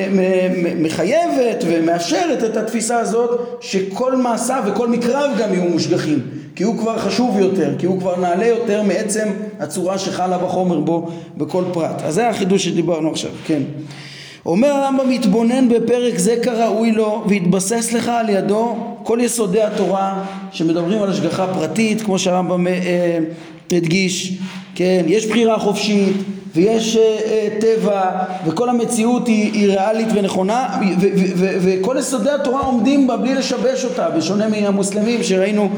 מחייבת 0.78 1.64
ומאשרת 1.68 2.44
את 2.44 2.58
התפיסה 2.58 3.00
הזאת 3.00 3.58
שכל 3.62 4.16
מעשיו 4.16 4.64
וכל 4.68 4.88
מקרב 4.88 5.32
גם 5.40 5.54
יהיו 5.54 5.70
מושגחים 5.70 6.20
כי 6.56 6.64
הוא 6.64 6.78
כבר 6.78 6.98
חשוב 6.98 7.40
יותר, 7.40 7.76
כי 7.78 7.86
הוא 7.86 8.00
כבר 8.00 8.20
נעלה 8.20 8.48
יותר 8.48 8.84
מעצם 8.84 9.28
הצורה 9.60 9.98
שחלה 9.98 10.38
בחומר 10.38 10.80
בו 10.80 11.10
בכל 11.38 11.64
פרט. 11.74 12.02
אז 12.02 12.14
זה 12.14 12.30
החידוש 12.30 12.66
שדיברנו 12.66 13.12
עכשיו, 13.12 13.32
כן. 13.46 13.62
אומר 14.46 14.68
הרמב"ם 14.68 15.10
מתבונן 15.10 15.70
בפרק 15.70 16.18
זה 16.18 16.36
כראוי 16.44 16.92
לו 16.92 17.24
והתבסס 17.30 17.94
לך 17.94 18.08
על 18.08 18.30
ידו 18.30 18.76
כל 19.04 19.20
יסודי 19.22 19.62
התורה 19.62 20.24
שמדברים 20.52 21.02
על 21.02 21.10
השגחה 21.10 21.48
פרטית 21.48 22.02
כמו 22.02 22.20
שהרמב"ם 22.20 22.68
אה, 22.68 22.74
אה, 22.74 23.20
הדגיש, 23.78 24.38
כן, 24.76 25.04
יש 25.08 25.28
בחירה 25.28 25.60
חופשית 25.60 26.14
ויש 26.56 26.96
uh, 26.96 27.00
uh, 27.00 27.62
טבע 27.62 28.12
וכל 28.46 28.70
המציאות 28.70 29.28
היא, 29.28 29.54
היא 29.54 29.68
ריאלית 29.68 30.08
ונכונה 30.14 30.80
וכל 31.40 31.96
יסודי 32.00 32.30
התורה 32.30 32.62
עומדים 32.62 33.08
בה 33.08 33.18
בלי 33.18 33.36
לשבש 33.36 33.86
אותה 33.86 34.10
בשונה 34.10 34.48
מהמוסלמים 34.48 35.24
שראינו 35.24 35.70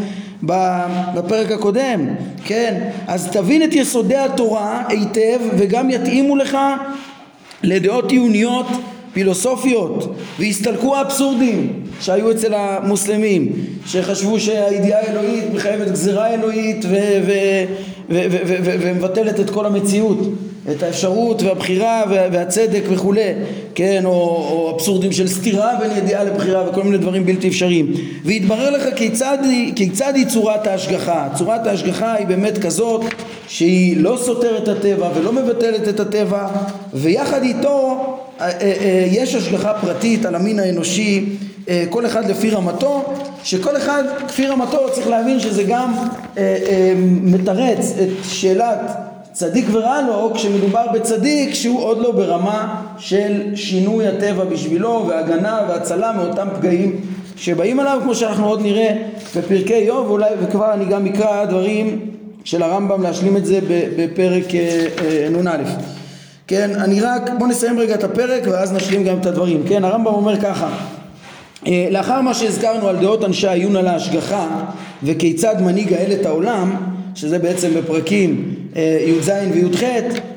בפרק 1.13 1.51
הקודם. 1.51 2.07
כן 2.45 2.89
אז 3.07 3.29
תבין 3.31 3.63
את 3.63 3.73
יסודי 3.73 4.15
התורה 4.15 4.83
היטב 4.87 5.39
וגם 5.57 5.89
יתאימו 5.89 6.35
לך 6.35 6.57
לדעות 7.63 8.11
עיוניות 8.11 8.67
פילוסופיות 9.13 10.15
והסתלקו 10.39 10.95
האבסורדים 10.95 11.83
שהיו 12.01 12.31
אצל 12.31 12.53
המוסלמים 12.53 13.51
שחשבו 13.85 14.39
שהידיעה 14.39 14.99
האלוהית 14.99 15.43
מחייבת 15.53 15.91
גזירה 15.91 16.33
אלוהית 16.33 16.85
ומבטלת 18.79 19.39
את 19.39 19.49
כל 19.49 19.65
המציאות 19.65 20.19
את 20.71 20.83
האפשרות 20.83 21.41
והבחירה 21.41 22.03
והצדק 22.09 22.81
וכולי, 22.89 23.33
כן, 23.75 24.01
או, 24.05 24.11
או 24.11 24.71
אבסורדים 24.75 25.11
של 25.11 25.27
סתירה 25.27 25.75
בין 25.79 25.97
ידיעה 25.97 26.23
לבחירה 26.23 26.69
וכל 26.69 26.83
מיני 26.83 26.97
דברים 26.97 27.25
בלתי 27.25 27.47
אפשריים. 27.47 27.93
והתברר 28.25 28.69
לך 28.69 28.83
כיצד, 28.95 29.37
כיצד 29.75 30.13
היא 30.15 30.25
צורת 30.25 30.67
ההשגחה. 30.67 31.27
צורת 31.35 31.67
ההשגחה 31.67 32.13
היא 32.13 32.27
באמת 32.27 32.57
כזאת 32.57 33.01
שהיא 33.51 33.97
לא 33.97 34.17
סותרת 34.21 34.63
את 34.63 34.67
הטבע 34.67 35.09
ולא 35.15 35.33
מבטלת 35.33 35.87
את 35.87 35.99
הטבע, 35.99 36.47
ויחד 36.93 37.43
איתו 37.43 37.99
אה, 38.41 38.45
אה, 38.45 38.51
אה, 38.61 39.07
יש 39.11 39.35
השגחה 39.35 39.73
פרטית 39.73 40.25
על 40.25 40.35
המין 40.35 40.59
האנושי, 40.59 41.25
כל 41.89 42.05
אחד 42.05 42.29
לפי 42.29 42.49
רמתו, 42.49 43.13
שכל 43.43 43.77
אחד 43.77 44.03
כפי 44.27 44.47
רמתו 44.47 44.77
צריך 44.91 45.07
להבין 45.07 45.39
שזה 45.39 45.63
גם 45.63 45.93
מתרץ 47.23 47.93
את 48.01 48.25
שאלת 48.29 48.79
צדיק 49.31 49.65
ורע 49.71 50.01
לו 50.01 50.31
כשמדובר 50.33 50.85
בצדיק 50.93 51.53
שהוא 51.53 51.83
עוד 51.83 51.97
לא 51.97 52.11
ברמה 52.11 52.83
של 52.97 53.55
שינוי 53.55 54.07
הטבע 54.07 54.43
בשבילו 54.43 55.05
והגנה 55.07 55.59
והצלה 55.69 56.11
מאותם 56.11 56.47
פגעים 56.57 57.01
שבאים 57.35 57.79
עליו 57.79 57.99
כמו 58.03 58.15
שאנחנו 58.15 58.47
עוד 58.47 58.61
נראה 58.61 58.93
בפרקי 59.35 59.73
איוב 59.73 60.07
ואולי 60.07 60.29
וכבר 60.41 60.73
אני 60.73 60.85
גם 60.85 61.05
אקרא 61.05 61.45
דברים 61.45 62.10
של 62.43 62.63
הרמב"ם 62.63 63.03
להשלים 63.03 63.37
את 63.37 63.45
זה 63.45 63.59
בפרק 63.97 64.55
אה, 64.55 64.87
אה, 65.01 65.29
נ"א. 65.29 65.57
כן 66.47 66.71
אני 66.75 67.01
רק 67.01 67.29
בוא 67.39 67.47
נסיים 67.47 67.79
רגע 67.79 67.95
את 67.95 68.03
הפרק 68.03 68.43
ואז 68.51 68.73
נשלים 68.73 69.03
גם 69.03 69.17
את 69.17 69.25
הדברים. 69.25 69.63
כן 69.67 69.83
הרמב"ם 69.83 70.13
אומר 70.13 70.41
ככה 70.41 70.69
אה, 71.67 71.87
לאחר 71.91 72.21
מה 72.21 72.33
שהזכרנו 72.33 72.87
על 72.87 72.97
דעות 72.97 73.23
אנשי 73.23 73.47
העיון 73.47 73.75
על 73.75 73.87
ההשגחה 73.87 74.47
וכיצד 75.03 75.61
מנהיג 75.61 75.93
האל 75.93 76.11
את 76.11 76.25
העולם 76.25 76.75
שזה 77.15 77.39
בעצם 77.39 77.69
בפרקים 77.73 78.55
אה, 78.75 78.97
י"ז 79.05 79.31
וי"ח, 79.53 79.83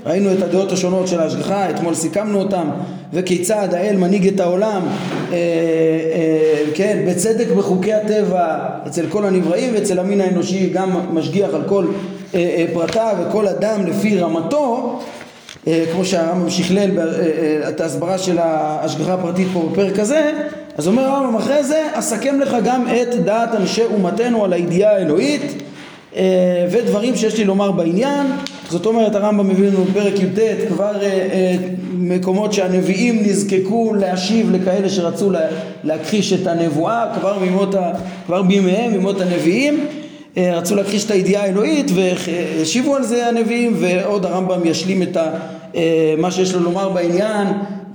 ראינו 0.07 0.33
את 0.33 0.43
הדעות 0.43 0.73
השונות 0.73 1.09
של 1.09 1.21
ההשגחה, 1.21 1.71
אתמול 1.71 1.95
סיכמנו 1.95 2.39
אותם, 2.39 2.69
וכיצד 3.13 3.69
האל 3.75 3.97
מנהיג 3.97 4.29
את 4.29 4.41
העולם, 4.41 4.83
אה, 4.83 5.33
אה, 5.33 6.65
כן, 6.75 7.05
בצדק 7.09 7.47
בחוקי 7.57 7.93
הטבע 7.93 8.57
אצל 8.87 9.07
כל 9.09 9.25
הנבראים 9.25 9.75
ואצל 9.75 9.99
המין 9.99 10.21
האנושי 10.21 10.71
גם 10.71 10.91
משגיח 11.13 11.55
על 11.55 11.63
כל 11.67 11.87
פרטיו 12.73 13.17
וכל 13.21 13.49
אדם 13.49 13.87
לפי 13.87 14.19
רמתו, 14.19 15.01
כמו 15.93 16.05
שהרמב"ם 16.05 16.51
שכלל 16.51 16.91
את 17.69 17.81
ההסברה 17.81 18.19
של 18.19 18.39
ההשגחה 18.39 19.15
הפרטית 19.15 19.49
פה 19.53 19.69
בפרק 19.73 19.99
הזה, 19.99 20.33
אז 20.79 20.87
אומר 20.87 21.03
הרמב"ם 21.03 21.37
אחרי 21.37 21.65
זה, 21.65 21.83
אסכם 21.93 22.41
לך 22.41 22.57
גם 22.65 22.87
את 22.89 23.25
דעת 23.25 23.55
אנשי 23.55 23.83
אומתנו 23.85 24.45
על 24.45 24.53
הידיעה 24.53 24.93
האלוהית 24.97 25.63
ודברים 26.71 27.17
שיש 27.17 27.39
לי 27.39 27.45
לומר 27.45 27.71
בעניין. 27.73 28.27
זאת 28.71 28.87
אומרת 28.87 29.15
הרמב"ם 29.15 29.49
מביא 29.49 29.69
לנו 29.69 29.85
בפרק 29.85 30.15
י"ט 30.21 30.39
כבר 30.69 31.03
אה, 31.03 31.07
אה, 31.07 31.57
מקומות 31.93 32.53
שהנביאים 32.53 33.23
נזקקו 33.23 33.95
להשיב 33.95 34.53
לכאלה 34.53 34.89
שרצו 34.89 35.31
להכחיש 35.85 36.33
את 36.33 36.47
הנבואה 36.47 37.13
כבר, 37.21 37.39
מימות 37.39 37.75
ה, 37.75 37.93
כבר 38.27 38.43
בימיהם, 38.43 38.93
מימות 38.93 39.21
הנביאים. 39.21 39.87
רצו 40.37 40.75
להכחיש 40.75 41.05
את 41.05 41.11
הידיעה 41.11 41.43
האלוהית 41.43 41.91
והשיבו 41.95 42.97
על 42.97 43.03
זה 43.03 43.29
הנביאים 43.29 43.77
ועוד 43.81 44.27
הרמב"ם 44.27 44.61
ישלים 44.65 45.03
את 45.03 45.17
מה 46.19 46.31
שיש 46.31 46.55
לו 46.55 46.61
לומר 46.61 46.89
בעניין 46.89 47.47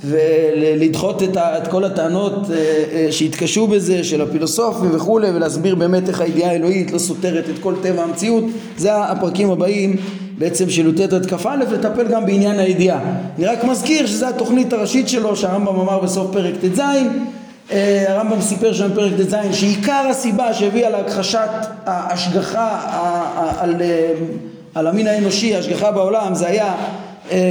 ולדחות 0.03 1.23
את, 1.23 1.37
את 1.37 1.67
כל 1.67 1.83
הטענות 1.83 2.33
אה, 2.51 2.55
אה, 2.93 3.11
שהתקשו 3.11 3.67
בזה 3.67 4.03
של 4.03 4.21
הפילוסופים 4.21 4.95
וכולי 4.95 5.29
ולהסביר 5.29 5.75
באמת 5.75 6.09
איך 6.09 6.21
הידיעה 6.21 6.51
האלוהית 6.51 6.91
לא 6.91 6.97
סותרת 6.97 7.49
את 7.49 7.59
כל 7.59 7.73
טבע 7.81 8.03
המציאות. 8.03 8.43
זה 8.77 8.95
הפרקים 8.95 9.51
הבאים 9.51 9.95
בעצם 10.37 10.69
של 10.69 10.87
י"ט 10.87 11.13
עד 11.13 11.25
כ"א 11.25 11.55
לטפל 11.55 12.07
גם 12.07 12.25
בעניין 12.25 12.59
הידיעה. 12.59 12.99
אני 13.37 13.45
רק 13.45 13.63
מזכיר 13.63 14.07
שזו 14.07 14.27
התוכנית 14.27 14.73
הראשית 14.73 15.09
שלו 15.09 15.35
שהרמב"ם 15.35 15.79
אמר 15.79 15.99
בסוף 15.99 16.31
פרק 16.31 16.53
ט"ז. 16.61 16.79
אה, 17.71 18.05
הרמב"ם 18.07 18.41
סיפר 18.41 18.73
שם 18.73 18.91
בפרק 18.91 19.13
ט"ז 19.13 19.35
שעיקר 19.51 20.07
הסיבה 20.09 20.53
שהביאה 20.53 20.89
להכחשת 20.89 21.49
ההשגחה 21.85 22.79
על, 23.59 23.75
על 24.75 24.87
המין 24.87 25.07
האנושי, 25.07 25.55
ההשגחה 25.55 25.91
בעולם 25.91 26.35
זה 26.35 26.47
היה 26.47 26.75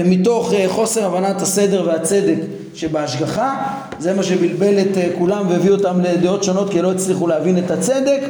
מתוך 0.04 0.52
אה, 0.52 0.64
חוסר 0.68 1.06
הבנת 1.06 1.42
הסדר 1.42 1.85
והצדק 1.87 2.37
שבהשגחה 2.75 3.56
זה 3.99 4.14
מה 4.14 4.23
שבלבל 4.23 4.80
את 4.80 4.97
אה, 4.97 5.08
כולם 5.18 5.49
והביא 5.49 5.70
אותם 5.70 6.00
לדעות 6.00 6.44
שונות 6.44 6.70
כי 6.70 6.82
לא 6.82 6.92
הצליחו 6.92 7.26
להבין 7.26 7.58
את 7.58 7.70
הצדק. 7.70 8.20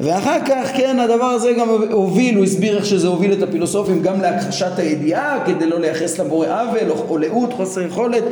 ואחר 0.00 0.38
כך 0.46 0.70
כן 0.76 0.98
הדבר 1.00 1.24
הזה 1.24 1.52
גם 1.52 1.68
הוביל, 1.90 2.36
הוא 2.36 2.44
הסביר 2.44 2.76
איך 2.76 2.86
שזה 2.86 3.08
הוביל 3.08 3.32
את 3.32 3.42
הפילוסופים 3.42 4.02
גם 4.02 4.20
להכחשת 4.20 4.78
הידיעה 4.78 5.38
כדי 5.46 5.66
לא 5.66 5.80
לייחס 5.80 6.18
לבורא 6.18 6.46
עוול 6.46 6.90
או 7.08 7.18
לאות, 7.18 7.52
חוסר 7.52 7.80
יכולת 7.80 8.24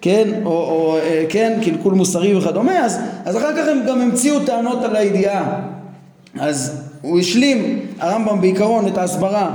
כן, 0.00 0.28
או, 0.44 0.50
או 0.50 0.98
כן, 1.28 1.58
קלקול 1.64 1.94
מוסרי 1.94 2.34
וכדומה. 2.34 2.84
אז, 2.84 2.98
אז 3.24 3.36
אחר 3.36 3.52
כך 3.56 3.68
הם 3.68 3.80
גם 3.88 4.00
המציאו 4.00 4.40
טענות 4.40 4.84
על 4.84 4.96
הידיעה. 4.96 5.60
אז 6.40 6.82
הוא 7.02 7.20
השלים 7.20 7.80
הרמב"ם 7.98 8.40
בעיקרון 8.40 8.88
את 8.88 8.98
ההסברה 8.98 9.50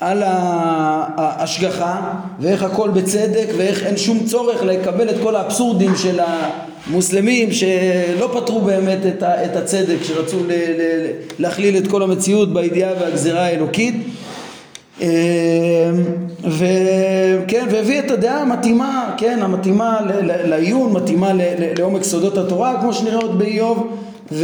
על 0.00 0.22
ההשגחה 0.26 2.12
ואיך 2.40 2.62
הכל 2.62 2.90
בצדק 2.90 3.46
ואיך 3.56 3.86
אין 3.86 3.96
שום 3.96 4.18
צורך 4.26 4.62
לקבל 4.62 5.10
את 5.10 5.16
כל 5.22 5.36
האבסורדים 5.36 5.96
של 5.96 6.20
המוסלמים 6.86 7.52
שלא 7.52 8.30
פתרו 8.34 8.60
באמת 8.60 8.98
את 9.22 9.56
הצדק 9.56 9.96
שרצו 10.02 10.38
להכליל 11.38 11.76
את 11.76 11.86
כל 11.86 12.02
המציאות 12.02 12.52
בידיעה 12.52 12.92
והגזירה 13.00 13.46
האלוקית 13.46 13.94
אמ, 15.00 15.08
וכן, 16.44 17.66
והביא 17.70 17.98
את 17.98 18.10
הדעה 18.10 18.42
המתאימה, 18.42 19.14
כן, 19.18 19.38
המתאימה 19.42 20.00
לעיון, 20.22 20.92
מתאימה 20.92 21.32
לעומק 21.78 22.02
סודות 22.02 22.38
התורה, 22.38 22.80
כמו 22.80 22.92
שנראה 22.92 23.16
עוד 23.16 23.38
באיוב, 23.38 23.96
אמ, 24.32 24.36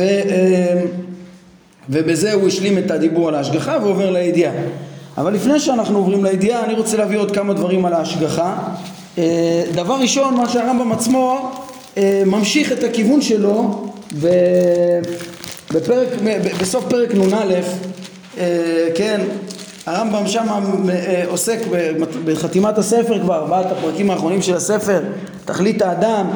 ובזה 1.89 2.33
הוא 2.33 2.49
השלים 2.49 2.79
את 2.79 2.91
הדיבור 2.91 3.29
על 3.29 3.35
ההשגחה 3.35 3.79
ועובר 3.83 4.11
לידיעה. 4.11 4.53
אבל 5.19 5.35
לפני 5.35 5.61
שאנחנו 5.61 5.99
עוברים 5.99 6.25
לידיעה 6.25 6.65
אני 6.65 6.75
רוצה 6.75 6.97
להביא 6.97 7.19
עוד 7.19 7.31
כמה 7.31 7.55
דברים 7.55 7.85
על 7.85 7.93
ההשגחה. 7.93 8.57
אה, 9.19 9.63
דבר 9.75 9.95
ראשון 9.95 10.35
מה 10.35 10.49
שהרמב"ם 10.49 10.93
עצמו 10.93 11.51
אה, 11.97 12.23
ממשיך 12.27 12.73
את 12.73 12.85
הכיוון 12.85 13.21
שלו 13.21 13.85
בפרק, 15.75 16.09
בסוף 16.61 16.85
פרק 16.89 17.15
נ"א 17.15 17.45
אה, 18.39 18.89
כן 18.95 19.21
הרמב"ם 19.87 20.27
שם 20.27 20.47
עוסק 21.27 21.59
בחתימת 22.25 22.79
הספר 22.79 23.21
כבר 23.21 23.35
ארבעת 23.35 23.67
הפרקים 23.73 24.11
האחרונים 24.11 24.43
של 24.43 24.57
הספר 24.57 25.01
תכלית 25.45 25.83
האדם 25.83 26.27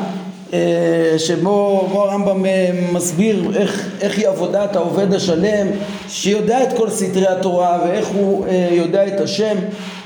שבו 1.19 1.89
הרמב"ם 1.95 2.47
אה, 2.47 2.71
מסביר 2.93 3.51
איך, 3.57 3.89
איך 4.01 4.19
היא 4.19 4.29
עבודת 4.29 4.77
העובד 4.77 5.15
השלם 5.15 5.67
שיודע 6.09 6.63
את 6.63 6.77
כל 6.77 6.91
סתרי 6.91 7.27
התורה 7.27 7.79
ואיך 7.85 8.09
הוא 8.09 8.47
אה, 8.47 8.69
יודע 8.71 9.07
את 9.07 9.21
השם 9.21 9.57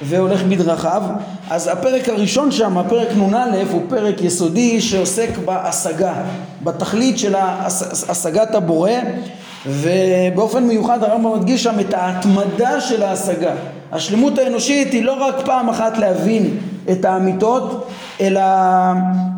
והולך 0.03 0.43
בדרכיו 0.43 1.03
אז 1.51 1.69
הפרק 1.69 2.09
הראשון 2.09 2.53
שם, 2.53 2.79
הפרק 2.79 3.09
נ"א 3.17 3.57
הוא 3.71 3.83
פרק 3.89 4.23
יסודי 4.23 4.81
שעוסק 4.81 5.39
בהשגה, 5.45 6.15
בתכלית 6.63 7.19
של 7.19 7.35
השגת 8.09 8.55
הבורא 8.55 8.93
ובאופן 9.67 10.65
מיוחד 10.65 11.05
הרמב"ם 11.05 11.39
מדגיש 11.39 11.63
שם 11.63 11.81
את 11.81 11.95
ההתמדה 11.95 12.81
של 12.81 13.03
ההשגה. 13.03 13.55
השלמות 13.93 14.39
האנושית 14.39 14.93
היא 14.93 15.05
לא 15.05 15.25
רק 15.25 15.35
פעם 15.45 15.69
אחת 15.69 15.99
להבין 15.99 16.57
את 16.91 17.05
האמיתות 17.05 17.89
אלא 18.21 18.43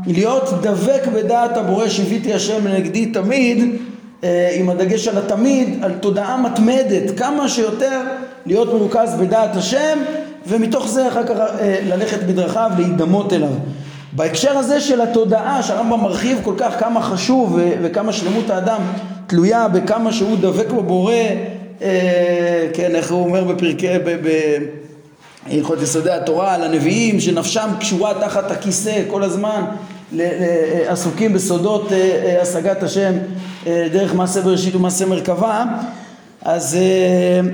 להיות 0.07 0.49
דבק 0.63 1.03
בדעת 1.15 1.57
הבורא 1.57 1.89
שיוויתי 1.89 2.35
השם 2.35 2.67
לנגדי 2.67 3.07
תמיד 3.07 3.77
אה, 4.25 4.51
עם 4.55 4.71
הדגש 4.71 5.09
על 5.09 5.19
התמיד, 5.19 5.85
על 5.85 5.93
תודעה 5.93 6.43
מתמדת, 6.43 7.19
כמה 7.19 7.49
שיותר 7.49 8.01
להיות 8.47 8.69
מרוכז 8.75 9.15
בדעת 9.21 9.57
השם 9.57 9.99
ומתוך 10.47 10.89
זה 10.89 11.09
אחר 11.09 11.27
כך 11.27 11.37
אה, 11.41 11.79
ללכת 11.89 12.23
בדרכיו, 12.23 12.71
להידמות 12.79 13.33
אליו. 13.33 13.53
בהקשר 14.13 14.59
הזה 14.59 14.81
של 14.81 15.01
התודעה 15.01 15.63
שהרמב"ם 15.63 16.01
מרחיב 16.01 16.41
כל 16.45 16.55
כך 16.57 16.81
כמה 16.81 17.03
חשוב 17.03 17.59
וכמה 17.83 18.13
שלמות 18.13 18.51
האדם 18.51 18.81
תלויה 19.27 19.69
בכמה 19.69 20.13
שהוא 20.13 20.37
דבק 20.41 20.71
בבורא, 20.71 21.15
אה, 21.83 22.69
כן, 22.75 22.95
איך 22.95 23.13
הוא 23.13 23.25
אומר 23.25 23.45
בפרקי, 23.45 23.89
הלכות 25.51 25.83
יסודי 25.83 26.11
התורה 26.11 26.55
על 26.55 26.63
הנביאים 26.63 27.21
שנפשם 27.21 27.69
קשורה 27.81 28.15
תחת 28.21 28.51
הכיסא 28.51 29.03
כל 29.09 29.23
הזמן 29.23 29.65
עסוקים 30.87 31.33
בסודות 31.33 31.93
אה, 31.93 31.99
אה, 31.99 32.43
השגת 32.43 32.83
השם 32.83 33.13
אה, 33.67 33.89
דרך 33.93 34.15
מעשה 34.15 34.41
בראשית 34.41 34.75
ומעשה 34.75 35.07
מרכבה. 35.07 35.65
אז 36.45 36.77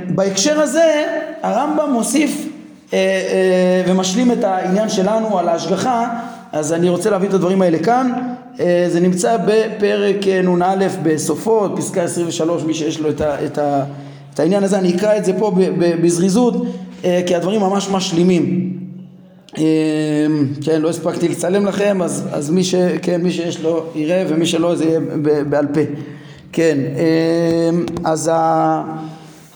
בהקשר 0.09 0.61
הזה 0.61 1.07
הרמב"ם 1.42 1.92
מוסיף 1.92 2.47
ומשלים 3.87 4.33
את 4.33 4.45
העניין 4.45 4.88
שלנו 4.88 5.38
על 5.38 5.49
ההשגחה. 5.49 6.09
אז 6.52 6.73
אני 6.73 6.88
רוצה 6.88 7.11
להביא 7.11 7.28
את 7.28 7.35
הדברים 7.35 7.62
האלה 7.62 7.78
כאן. 7.78 8.12
אה, 8.61 8.87
זה 8.88 9.00
נמצא 9.00 9.37
בפרק 9.37 10.28
אה, 10.28 10.42
נ"א 10.42 10.87
בסופו, 11.02 11.68
פסקה 11.76 12.02
23, 12.02 12.62
מי 12.64 12.75
שיש 12.75 13.00
לו 13.00 13.09
את, 13.11 13.59
העניין 14.38 14.64
הזה, 14.64 14.78
אני 14.78 14.97
אקרא 14.97 15.16
את 15.16 15.25
זה 15.25 15.33
פה 15.38 15.52
בזריזות, 16.02 16.54
אה, 16.54 16.61
כי 17.02 17.35
הדברים 17.35 17.61
ממש 17.61 17.88
משלימים. 17.90 18.73
כן, 20.64 20.81
לא 20.81 20.88
הספקתי 20.88 21.28
לצלם 21.28 21.67
לכם, 21.67 22.02
אז, 22.02 22.28
אז 22.33 22.50
מי, 22.50 22.64
ש, 22.64 22.75
כן, 23.02 23.23
מי 23.23 23.31
שיש 23.31 23.61
לו 23.61 23.85
יראה 23.95 24.25
ומי 24.28 24.47
שלא 24.47 24.75
זה 24.75 24.85
יהיה 24.85 25.00
בעל 25.49 25.67
פה. 25.67 25.81
כן, 26.52 26.78
אז 28.05 28.31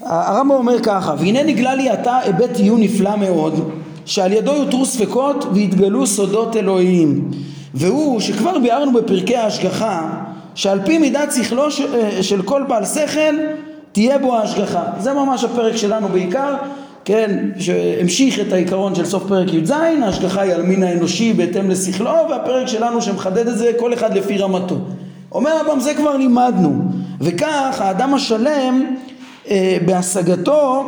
הרמב"ם 0.02 0.50
אומר 0.50 0.82
ככה, 0.82 1.14
והנה 1.18 1.42
נגלה 1.42 1.74
לי 1.74 1.88
עתה 1.90 2.18
היבט 2.18 2.56
עיון 2.56 2.80
נפלא 2.80 3.16
מאוד 3.16 3.70
שעל 4.04 4.32
ידו 4.32 4.52
יותרו 4.52 4.86
ספקות 4.86 5.44
ויתגלו 5.52 6.06
סודות 6.06 6.56
אלוהיים 6.56 7.30
והוא 7.74 8.20
שכבר 8.20 8.58
ביארנו 8.58 8.92
בפרקי 8.92 9.36
ההשגחה 9.36 10.10
שעל 10.54 10.80
פי 10.84 10.98
מידת 10.98 11.32
שכלו 11.32 11.64
אה, 11.64 12.22
של 12.22 12.42
כל 12.42 12.62
בעל 12.68 12.84
שכל 12.84 13.34
תהיה 13.92 14.18
בו 14.18 14.36
ההשגחה 14.36 14.82
זה 14.98 15.12
ממש 15.14 15.44
הפרק 15.44 15.76
שלנו 15.76 16.08
בעיקר 16.08 16.54
כן, 17.04 17.50
שהמשיך 17.58 18.40
את 18.40 18.52
העיקרון 18.52 18.94
של 18.94 19.04
סוף 19.04 19.22
פרק 19.28 19.54
י"ז, 19.54 19.70
ההשגחה 19.70 20.40
היא 20.40 20.52
על 20.52 20.62
מין 20.62 20.82
האנושי 20.82 21.32
בהתאם 21.32 21.70
לשכלו, 21.70 22.14
והפרק 22.30 22.66
שלנו 22.68 23.02
שמחדד 23.02 23.48
את 23.48 23.58
זה 23.58 23.72
כל 23.78 23.94
אחד 23.94 24.16
לפי 24.16 24.38
רמתו. 24.38 24.76
אומר 25.32 25.50
הרמב"ם 25.50 25.80
זה 25.80 25.94
כבר 25.94 26.16
לימדנו, 26.16 26.82
וכך 27.20 27.76
האדם 27.80 28.14
השלם 28.14 28.94
אה, 29.50 29.76
בהשגתו 29.84 30.84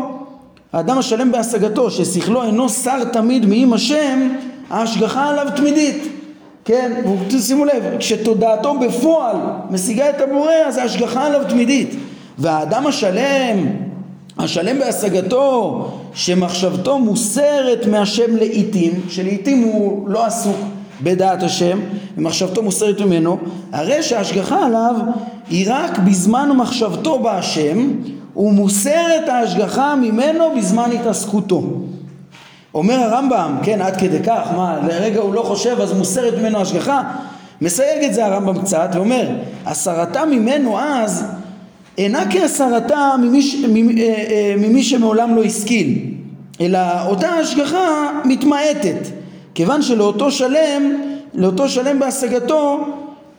האדם 0.75 0.99
השלם 0.99 1.33
בהשגתו 1.33 1.91
ששכלו 1.91 2.43
אינו 2.43 2.69
שר 2.69 3.05
תמיד 3.05 3.47
מעם 3.47 3.73
השם 3.73 4.29
ההשגחה 4.71 5.29
עליו 5.29 5.47
תמידית. 5.57 6.09
כן, 6.65 6.93
שימו 7.41 7.65
לב, 7.65 7.85
כשתודעתו 7.99 8.79
בפועל 8.79 9.37
משיגה 9.71 10.11
את 10.11 10.21
הבורא 10.21 10.53
אז 10.67 10.77
ההשגחה 10.77 11.27
עליו 11.27 11.41
תמידית. 11.49 11.95
והאדם 12.39 12.87
השלם, 12.87 13.67
השלם 14.39 14.79
בהשגתו 14.79 15.89
שמחשבתו 16.15 16.99
מוסרת 16.99 17.87
מהשם 17.87 18.37
לעיתים, 18.37 19.01
שלעיתים 19.09 19.63
הוא 19.63 20.09
לא 20.09 20.27
עסוק 20.27 20.57
בדעת 21.03 21.43
השם 21.43 21.79
ומחשבתו 22.17 22.63
מוסרת 22.63 23.01
ממנו, 23.01 23.39
הרי 23.73 24.03
שההשגחה 24.03 24.67
עליו 24.67 24.95
היא 25.51 25.67
רק 25.69 25.99
בזמן 25.99 26.51
מחשבתו 26.57 27.19
בהשם 27.19 27.91
הוא 28.35 28.53
מוסר 28.53 29.07
את 29.25 29.29
ההשגחה 29.29 29.97
ממנו 29.97 30.45
בזמן 30.57 30.91
התעסקותו. 30.93 31.63
אומר 32.75 32.95
הרמב"ם, 32.95 33.57
כן, 33.63 33.81
עד 33.81 33.97
כדי 33.97 34.23
כך, 34.23 34.49
מה, 34.57 34.79
לרגע 34.89 35.21
הוא 35.21 35.35
לא 35.35 35.43
חושב 35.43 35.81
אז 35.81 35.93
מוסרת 35.93 36.35
ממנו 36.39 36.61
השגחה? 36.61 37.03
מסייג 37.61 38.05
את 38.05 38.15
זה 38.15 38.27
הרמב"ם 38.27 38.59
קצת 38.59 38.89
ואומר, 38.95 39.29
הסרתה 39.67 40.25
ממנו 40.25 40.79
אז 40.79 41.25
אינה 41.99 42.31
כהסרתה 42.31 43.15
ממי, 43.23 43.41
ממי, 43.69 44.03
אה, 44.03 44.09
אה, 44.09 44.55
ממי 44.59 44.83
שמעולם 44.83 45.37
לא 45.37 45.45
השכיל, 45.45 45.99
אלא 46.61 46.79
אותה 47.07 47.29
השגחה 47.29 48.11
מתמעטת, 48.25 48.99
כיוון 49.55 49.83
שלאותו 49.83 50.31
שלם, 50.31 51.03
לאותו 51.35 51.69
שלם 51.69 51.99
בהשגתו, 51.99 52.81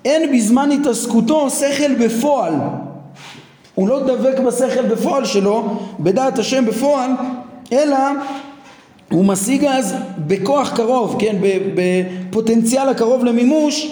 אין 0.06 0.36
בזמן 0.36 0.72
התעסקותו 0.72 1.50
שכל 1.50 1.94
בפועל, 1.94 2.54
הוא 3.76 3.90
לא 3.90 4.00
דבק 4.00 4.40
בשכל 4.40 4.82
בפועל 4.82 5.26
שלו, 5.26 5.78
בדעת 6.00 6.40
השם 6.40 6.66
בפועל, 6.66 7.12
אלא 7.72 7.98
הוא 9.12 9.26
משיג 9.26 9.66
אז 9.66 9.96
בכוח 10.28 10.76
קרוב, 10.76 11.16
כן, 11.20 11.36
בפוטנציאל 11.76 12.90
הקרוב 12.90 13.26
למימוש 13.26 13.92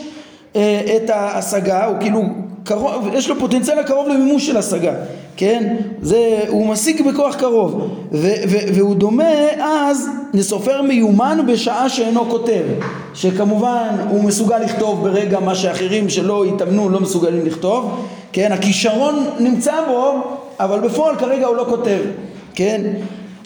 את 0.96 1.10
ההשגה, 1.10 1.86
הוא 1.86 1.96
כאילו 2.00 2.24
קרוב, 2.64 3.08
יש 3.14 3.30
לו 3.30 3.40
פוטנציאל 3.40 3.80
הקרוב 3.80 4.08
למימוש 4.08 4.48
של 4.48 4.58
השגה, 4.58 4.94
כן? 5.38 5.76
זה, 6.02 6.40
הוא 6.48 6.68
משיג 6.68 7.08
בכוח 7.08 7.36
קרוב, 7.36 7.90
ו, 8.12 8.28
ו, 8.48 8.58
והוא 8.76 8.96
דומה 8.96 9.34
אז 9.62 10.10
לסופר 10.34 10.82
מיומן 10.82 11.38
בשעה 11.48 11.90
שאינו 11.90 12.30
כותב, 12.30 12.64
שכמובן 13.14 13.88
הוא 14.10 14.24
מסוגל 14.24 14.58
לכתוב 14.58 15.04
ברגע 15.04 15.40
מה 15.40 15.56
שאחרים 15.56 16.10
שלא 16.10 16.46
התאמנו 16.46 16.90
לא 16.90 17.00
מסוגלים 17.00 17.46
לכתוב, 17.46 18.06
כן? 18.32 18.52
הכישרון 18.52 19.26
נמצא 19.40 19.74
בו, 19.88 20.22
אבל 20.60 20.80
בפועל 20.80 21.16
כרגע 21.16 21.48
הוא 21.48 21.56
לא 21.56 21.66
כותב, 21.70 22.00
כן? 22.56 22.82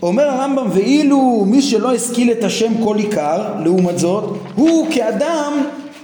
אומר 0.04 0.24
הרמב"ם 0.24 0.68
ואילו 0.74 1.44
מי 1.48 1.62
שלא 1.62 1.94
השכיל 1.94 2.32
את 2.32 2.44
השם 2.44 2.84
כל 2.84 2.96
עיקר 2.96 3.44
לעומת 3.64 4.00
זאת 4.00 4.24
הוא 4.56 4.88
כאדם 4.92 5.54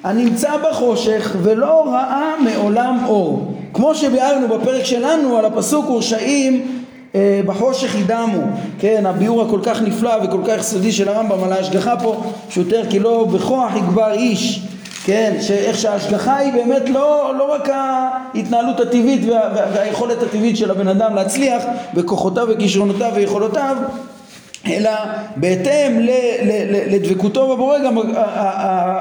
הנמצא 0.04 0.52
בחושך 0.58 1.36
ולא 1.44 1.84
ראה 1.94 2.34
מעולם 2.44 3.06
אור. 3.08 3.54
כמו 3.74 3.96
שביארנו 3.96 4.48
בפרק 4.48 4.86
שלנו 4.86 5.38
על 5.38 5.46
הפסוק 5.46 5.90
ורשעים 5.90 6.84
אה, 7.16 7.42
בחושך 7.46 7.96
ידמו. 7.96 8.42
כן 8.80 9.06
הביאור 9.06 9.42
הכל 9.42 9.60
כך 9.64 9.82
נפלא 9.82 10.14
וכל 10.24 10.42
כך 10.48 10.62
סודי 10.62 10.92
של 10.92 11.10
הרמב"ם 11.10 11.44
על 11.44 11.54
ההשגחה 11.54 11.96
פה 12.00 12.24
שוטר 12.50 12.84
כי 12.90 13.00
לא 13.00 13.28
בכוח 13.34 13.76
יגבר 13.76 14.12
איש. 14.12 14.62
כן, 15.06 15.38
שאיך 15.42 15.78
שההשגחה 15.78 16.36
היא 16.36 16.54
באמת 16.54 16.90
לא, 16.90 17.34
לא 17.38 17.54
רק 17.54 17.70
ההתנהלות 17.70 18.80
הטבעית 18.80 19.22
וה, 19.26 19.40
וה, 19.56 19.66
והיכולת 19.74 20.24
הטבעית 20.24 20.58
של 20.58 20.72
הבן 20.72 20.88
אדם 20.88 21.16
להצליח 21.16 21.64
בכוחותיו 21.94 22.48
וכישרונותיו 22.50 23.12
ויכולותיו 23.16 23.76
אלא 24.68 24.92
בהתאם 25.36 26.00
לדבקותו 26.88 27.56
בבורא 27.56 27.78
גם 27.86 27.98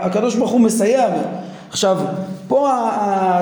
הקדוש 0.02 0.34
ברוך 0.34 0.50
הוא 0.50 0.60
מסייע 0.60 1.08
עכשיו 1.70 1.98
פה 2.48 2.68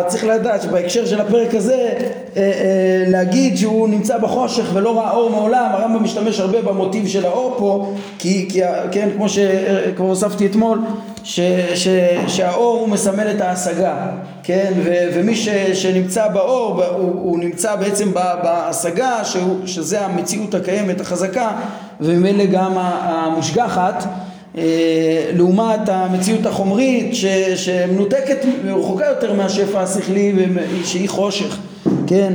צריך 0.06 0.24
לדעת 0.24 0.62
שבהקשר 0.62 1.06
של 1.06 1.20
הפרק 1.20 1.54
הזה 1.54 1.74
אה, 1.74 1.92
אה, 2.37 3.04
להגיד 3.06 3.56
שהוא 3.56 3.88
נמצא 3.88 4.18
בחושך 4.18 4.64
ולא 4.72 4.98
ראה 4.98 5.11
אור 5.11 5.30
מעולם 5.30 5.70
הרמב"ם 5.72 6.04
משתמש 6.04 6.40
הרבה 6.40 6.62
במוטיב 6.62 7.09
של 7.09 7.26
האור 7.26 7.54
פה 7.59 7.94
כי, 8.18 8.48
כי 8.50 8.61
כן 8.92 9.09
כמו 9.16 9.28
שכבר 9.28 10.04
הוספתי 10.04 10.46
אתמול 10.46 10.78
ש, 11.24 11.40
ש, 11.74 11.88
שהאור 12.26 12.78
הוא 12.78 12.88
מסמל 12.88 13.30
את 13.30 13.40
ההשגה 13.40 13.96
כן? 14.42 14.72
ו, 14.85 14.94
ומי 15.14 15.37
ש, 15.37 15.48
שנמצא 15.74 16.28
באור 16.28 16.85
הוא, 16.85 17.12
הוא 17.14 17.38
נמצא 17.38 17.76
בעצם 17.76 18.14
בהשגה 18.14 19.24
שהוא, 19.24 19.66
שזה 19.66 20.00
המציאות 20.00 20.54
הקיימת 20.54 21.00
החזקה 21.00 21.50
וממילא 22.00 22.44
גם 22.44 22.72
המושגחת 22.76 24.04
אה, 24.58 25.30
לעומת 25.36 25.88
המציאות 25.88 26.46
החומרית 26.46 27.14
ש, 27.14 27.24
שמנותקת 27.54 28.38
ורחוקה 28.64 29.04
יותר 29.04 29.32
מהשפע 29.34 29.80
השכלי 29.80 30.32
שהיא 30.84 31.08
חושך, 31.08 31.58
כן? 32.06 32.32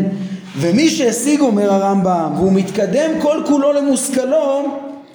ומי 0.58 0.90
שהשיג 0.90 1.42
אומר 1.42 1.74
הרמב"ם 1.74 2.34
והוא 2.38 2.54
מתקדם 2.54 3.12
כל 3.22 3.42
כולו 3.46 3.74
למושכלו 3.74 4.66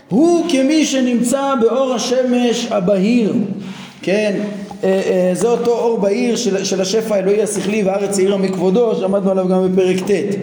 הוא 0.08 0.46
כמי 0.48 0.84
שנמצא 0.84 1.54
באור 1.60 1.94
השמש 1.94 2.68
הבהיר, 2.70 3.34
כן? 4.02 4.40
אה, 4.84 4.88
אה, 4.88 5.30
זה 5.34 5.48
אותו 5.48 5.70
אור 5.70 5.98
בהיר 5.98 6.36
של, 6.36 6.64
של 6.64 6.80
השפע 6.80 7.14
האלוהי 7.14 7.42
השכלי 7.42 7.82
והארץ 7.82 8.18
העירה 8.18 8.36
מכבודו 8.36 8.96
שעמדנו 9.00 9.30
עליו 9.30 9.48
גם 9.48 9.72
בפרק 9.72 10.10
ט' 10.10 10.34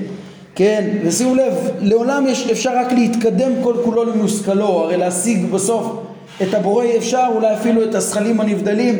כן, 0.57 0.89
ושימו 1.03 1.35
לב, 1.35 1.53
לעולם 1.81 2.27
יש, 2.27 2.49
אפשר 2.49 2.77
רק 2.77 2.91
להתקדם 2.91 3.51
כל 3.63 3.75
כולו 3.83 4.03
למושכלו, 4.03 4.65
הרי 4.65 4.97
להשיג 4.97 5.51
בסוף 5.51 5.99
את 6.41 6.53
הבורא 6.53 6.83
אי 6.83 6.97
אפשר, 6.97 7.25
אולי 7.35 7.53
אפילו 7.53 7.83
את 7.83 7.95
הזכלים 7.95 8.41
הנבדלים, 8.41 8.95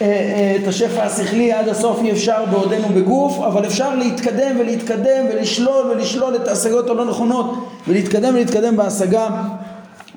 אה, 0.00 0.06
אה, 0.06 0.56
את 0.62 0.68
השפע 0.68 1.02
השכלי 1.02 1.52
עד 1.52 1.68
הסוף 1.68 2.00
אי 2.04 2.12
אפשר 2.12 2.44
בעודנו 2.50 2.88
בגוף, 2.88 3.38
אבל 3.38 3.66
אפשר 3.66 3.94
להתקדם 3.94 4.56
ולהתקדם 4.60 5.26
ולשלול 5.30 5.86
ולשלול 5.90 6.36
את 6.36 6.48
ההשגות 6.48 6.90
הלא 6.90 7.04
נכונות 7.04 7.68
ולהתקדם 7.88 8.34
ולהתקדם 8.34 8.76
בהשגה 8.76 9.28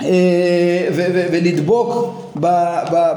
אה, 0.01 0.88
ולדבוק 1.32 2.13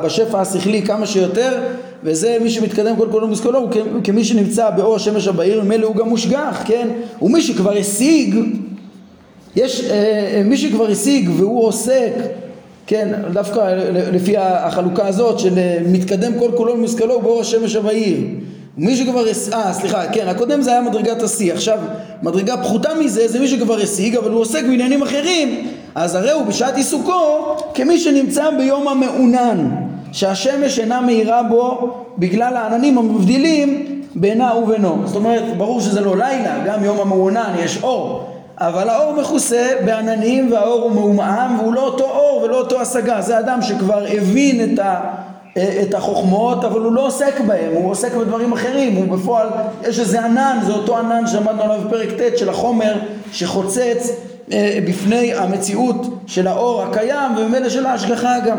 בשפע 0.05 0.41
השכלי 0.41 0.83
כמה 0.83 1.07
שיותר 1.07 1.61
וזה 2.05 2.37
מי 2.43 2.51
שמתקדם 2.51 2.97
כל 2.97 3.09
כולו 3.11 3.29
מושכלו 3.29 3.59
הוא 3.59 3.71
כמי 4.05 4.25
שנמצא 4.25 4.71
באור 4.71 4.97
השמש 4.97 5.29
הבהיר 5.29 5.63
ממילא 5.63 5.87
הוא 5.87 5.97
גם 5.97 6.09
מושגח 6.09 6.63
כן? 6.67 6.89
ומי 7.23 7.43
שכבר 7.43 7.77
השיג 7.77 8.35
יש 9.57 9.85
מי 10.45 10.57
שכבר 10.57 10.91
השיג 10.91 11.31
והוא 11.37 11.65
עוסק 11.65 12.13
כן, 12.87 13.09
דווקא 13.33 13.75
לפי 14.13 14.37
החלוקה 14.39 15.07
הזאת 15.07 15.39
של 15.39 15.59
אה, 15.59 15.79
מתקדם 15.87 16.33
כל 16.39 16.51
כולו 16.57 16.77
למושכלו 16.77 17.21
באור 17.21 17.41
השמש 17.41 17.77
הבהיר. 17.77 18.19
מי 18.79 18.97
שכבר, 18.97 19.25
אה 19.53 19.73
סליחה, 19.73 20.07
כן, 20.13 20.29
הקודם 20.29 20.63
זה 20.63 20.71
היה 20.71 20.81
מדרגת 20.81 21.23
השיא, 21.23 21.53
עכשיו 21.53 21.79
מדרגה 22.23 22.57
פחותה 22.57 22.89
מזה 22.95 23.29
זה 23.29 23.41
מי 23.41 23.49
שכבר 23.49 23.81
השיג 23.81 24.17
אבל 24.17 24.31
הוא 24.31 24.41
עוסק 24.41 24.63
בעניינים 24.63 25.03
אחרים. 25.03 25.69
אז 25.95 26.15
הרי 26.15 26.31
הוא 26.31 26.43
בשעת 26.47 26.77
עיסוקו 26.77 27.57
כמי 27.75 27.99
שנמצא 27.99 28.51
ביום 28.51 28.89
המעונן 28.89 29.71
שהשמש 30.15 30.79
אינה 30.79 31.01
מאירה 31.01 31.43
בו 31.43 31.91
בגלל 32.19 32.57
העננים 32.57 32.99
המבדילים 32.99 34.01
בינה 34.15 34.55
ובינו. 34.55 34.99
זאת 35.05 35.17
אומרת 35.17 35.57
ברור 35.57 35.81
שזה 35.81 36.01
לא 36.01 36.17
לילה 36.17 36.65
גם 36.67 36.85
יום 36.85 37.01
המעונן 37.01 37.55
יש 37.65 37.83
אור. 37.83 38.31
אבל 38.59 38.89
האור 38.89 39.21
מכוסה 39.21 39.69
בעננים 39.85 40.53
והאור 40.53 40.83
הוא 40.83 40.93
מעומעם 40.93 41.59
והוא 41.61 41.75
לא 41.75 41.81
אותו 41.81 42.05
אור 42.05 42.43
ולא 42.45 42.59
אותו 42.59 42.81
השגה. 42.81 43.21
זה 43.21 43.39
אדם 43.39 43.63
שכבר 43.63 44.05
הבין 44.09 44.73
את, 44.73 44.79
ה, 44.79 45.01
את 45.83 45.95
החוכמות, 45.95 46.65
אבל 46.65 46.81
הוא 46.81 46.93
לא 46.93 47.07
עוסק 47.07 47.41
בהם, 47.41 47.73
הוא 47.75 47.91
עוסק 47.91 48.15
בדברים 48.15 48.53
אחרים, 48.53 48.95
הוא 48.95 49.19
בפועל, 49.19 49.49
יש 49.89 50.01
איזה 50.01 50.25
ענן, 50.25 50.59
זה 50.67 50.73
אותו 50.73 50.99
ענן 50.99 51.27
שעמדנו 51.27 51.63
עליו 51.63 51.81
בפרק 51.87 52.09
ט' 52.09 52.39
של 52.39 52.49
החומר 52.49 52.95
שחוצץ 53.33 54.11
אה, 54.53 54.79
בפני 54.89 55.35
המציאות 55.35 56.07
של 56.27 56.47
האור 56.47 56.83
הקיים 56.83 57.37
וממילא 57.37 57.69
של 57.69 57.87
ההשגחה 57.87 58.41
גם. 58.41 58.59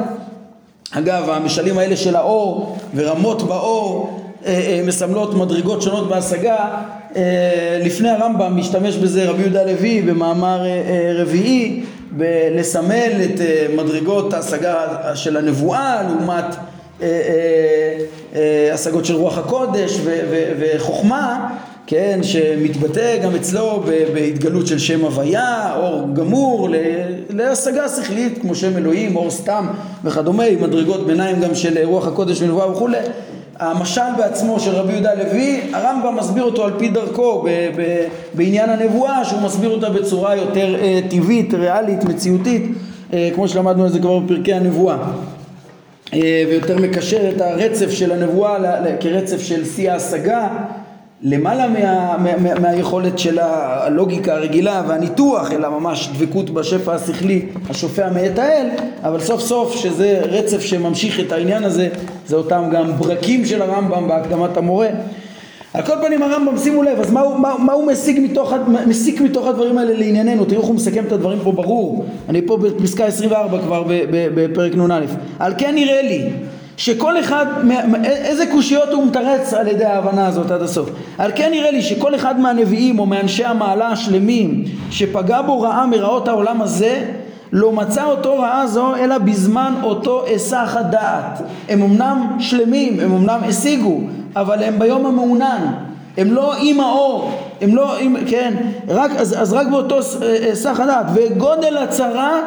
אגב, 0.97 1.29
המשלים 1.29 1.77
האלה 1.77 1.97
של 1.97 2.15
האור 2.15 2.77
ורמות 2.95 3.43
באור 3.43 4.19
אה, 4.45 4.51
אה, 4.51 4.81
מסמלות 4.85 5.33
מדרגות 5.33 5.81
שונות 5.81 6.09
בהשגה. 6.09 6.57
לפני 7.83 8.09
הרמב"ם 8.09 8.57
משתמש 8.57 8.95
בזה 8.95 9.29
רבי 9.29 9.41
יהודה 9.41 9.63
לוי 9.63 10.01
במאמר 10.01 10.61
רביעי 11.15 11.83
לסמל 12.55 13.11
את 13.23 13.39
מדרגות 13.75 14.33
ההשגה 14.33 14.75
של 15.15 15.37
הנבואה 15.37 16.03
לעומת 16.03 16.55
השגות 18.73 19.05
של 19.05 19.15
רוח 19.15 19.37
הקודש 19.37 19.99
וחוכמה 20.59 21.49
כן, 21.87 22.19
שמתבטא 22.23 23.17
גם 23.23 23.35
אצלו 23.35 23.83
בהתגלות 24.13 24.67
של 24.67 24.79
שם 24.79 25.01
הוויה, 25.01 25.75
אור 25.75 26.07
גמור, 26.13 26.69
להשגה 27.29 27.89
שכלית 27.89 28.41
כמו 28.41 28.55
שם 28.55 28.77
אלוהים, 28.77 29.15
אור 29.15 29.31
סתם 29.31 29.67
וכדומה, 30.03 30.43
עם 30.43 30.63
מדרגות 30.63 31.07
ביניים 31.07 31.41
גם 31.41 31.55
של 31.55 31.77
רוח 31.83 32.07
הקודש 32.07 32.41
ונבואה 32.41 32.71
וכולי. 32.71 32.97
המשל 33.59 34.01
בעצמו 34.17 34.59
של 34.59 34.71
רבי 34.71 34.93
יהודה 34.93 35.13
לוי, 35.13 35.61
הרמב"ם 35.73 36.15
מסביר 36.15 36.43
אותו 36.43 36.65
על 36.65 36.71
פי 36.77 36.89
דרכו 36.89 37.41
ב- 37.41 37.69
ב- 37.77 38.05
בעניין 38.33 38.69
הנבואה, 38.69 39.25
שהוא 39.25 39.41
מסביר 39.41 39.69
אותה 39.69 39.89
בצורה 39.89 40.35
יותר 40.35 40.75
אה, 40.75 40.99
טבעית, 41.09 41.53
ריאלית, 41.53 42.03
מציאותית, 42.03 42.63
אה, 43.13 43.29
כמו 43.35 43.47
שלמדנו 43.47 43.83
על 43.83 43.89
זה 43.89 43.99
כבר 43.99 44.19
בפרקי 44.19 44.53
הנבואה. 44.53 44.97
אה, 46.13 46.43
ויותר 46.49 46.77
מקשר 46.77 47.29
את 47.35 47.41
הרצף 47.41 47.91
של 47.91 48.11
הנבואה 48.11 48.57
כרצף 48.99 49.41
של 49.41 49.65
שיא 49.65 49.91
ההשגה 49.91 50.47
למעלה 51.21 51.67
מה, 51.67 52.17
מה, 52.17 52.37
מה, 52.37 52.59
מהיכולת 52.59 53.19
של 53.19 53.39
הלוגיקה 53.39 54.35
הרגילה 54.35 54.83
והניתוח, 54.87 55.51
אלא 55.51 55.69
ממש 55.69 56.09
דבקות 56.13 56.49
בשפע 56.49 56.93
השכלי 56.93 57.41
השופע 57.69 58.09
מאת 58.09 58.39
האל, 58.39 58.67
אבל 59.03 59.19
סוף 59.19 59.41
סוף 59.41 59.75
שזה 59.75 60.21
רצף 60.23 60.61
שממשיך 60.61 61.19
את 61.19 61.31
העניין 61.31 61.63
הזה, 61.63 61.89
זה 62.27 62.35
אותם 62.35 62.63
גם 62.73 62.91
ברקים 62.97 63.45
של 63.45 63.61
הרמב"ם 63.61 64.07
בהקדמת 64.07 64.57
המורה. 64.57 64.87
על 65.73 65.81
כל 65.81 65.93
פנים 66.05 66.23
הרמב"ם, 66.23 66.57
שימו 66.57 66.83
לב, 66.83 66.99
אז 66.99 67.11
מה 67.11 67.21
הוא, 67.21 67.39
מה, 67.39 67.55
מה 67.59 67.73
הוא 67.73 67.87
מסיק, 67.87 68.17
מתוך, 68.19 68.53
מסיק 68.87 69.21
מתוך 69.21 69.47
הדברים 69.47 69.77
האלה 69.77 69.93
לענייננו? 69.93 70.45
תראו 70.45 70.59
איך 70.59 70.67
הוא 70.67 70.75
מסכם 70.75 71.03
את 71.07 71.11
הדברים 71.11 71.39
פה 71.43 71.51
ברור. 71.51 72.05
אני 72.29 72.41
פה 72.41 72.57
בפסקה 72.57 73.05
24 73.05 73.59
כבר 73.61 73.83
בפרק 74.11 74.75
נ"א. 74.75 75.01
על 75.39 75.53
כן 75.57 75.75
נראה 75.75 76.01
לי 76.01 76.29
שכל 76.77 77.19
אחד, 77.19 77.45
איזה 78.03 78.45
קושיות 78.51 78.89
הוא 78.89 79.07
מתרץ 79.07 79.53
על 79.53 79.67
ידי 79.67 79.85
ההבנה 79.85 80.27
הזאת 80.27 80.51
עד 80.51 80.61
הסוף. 80.61 80.89
על 81.17 81.31
כן 81.35 81.51
נראה 81.51 81.71
לי 81.71 81.81
שכל 81.81 82.15
אחד 82.15 82.39
מהנביאים 82.39 82.99
או 82.99 83.05
מאנשי 83.05 83.45
המעלה 83.45 83.87
השלמים 83.87 84.63
שפגע 84.91 85.41
בו 85.41 85.61
רעה 85.61 85.85
מרעות 85.85 86.27
העולם 86.27 86.61
הזה 86.61 87.05
לא 87.51 87.71
מצא 87.71 88.05
אותו 88.05 88.39
רעה 88.39 88.67
זו 88.67 88.95
אלא 88.95 89.17
בזמן 89.17 89.73
אותו 89.83 90.25
היסח 90.25 90.75
הדעת. 90.79 91.41
הם 91.69 91.81
אמנם 91.81 92.37
שלמים, 92.39 92.99
הם 92.99 93.11
אמנם 93.15 93.39
השיגו, 93.47 93.99
אבל 94.35 94.63
הם 94.63 94.79
ביום 94.79 95.05
המעונן, 95.05 95.73
הם 96.17 96.31
לא 96.31 96.53
עם 96.61 96.79
האור, 96.79 97.31
הם 97.61 97.75
לא 97.75 97.97
עם, 97.97 98.15
כן, 98.27 98.53
רק, 98.87 99.11
אז, 99.17 99.41
אז 99.41 99.53
רק 99.53 99.67
באותו 99.67 99.99
היסח 100.21 100.79
הדעת. 100.79 101.05
וגודל 101.13 101.77
הצרה 101.77 102.39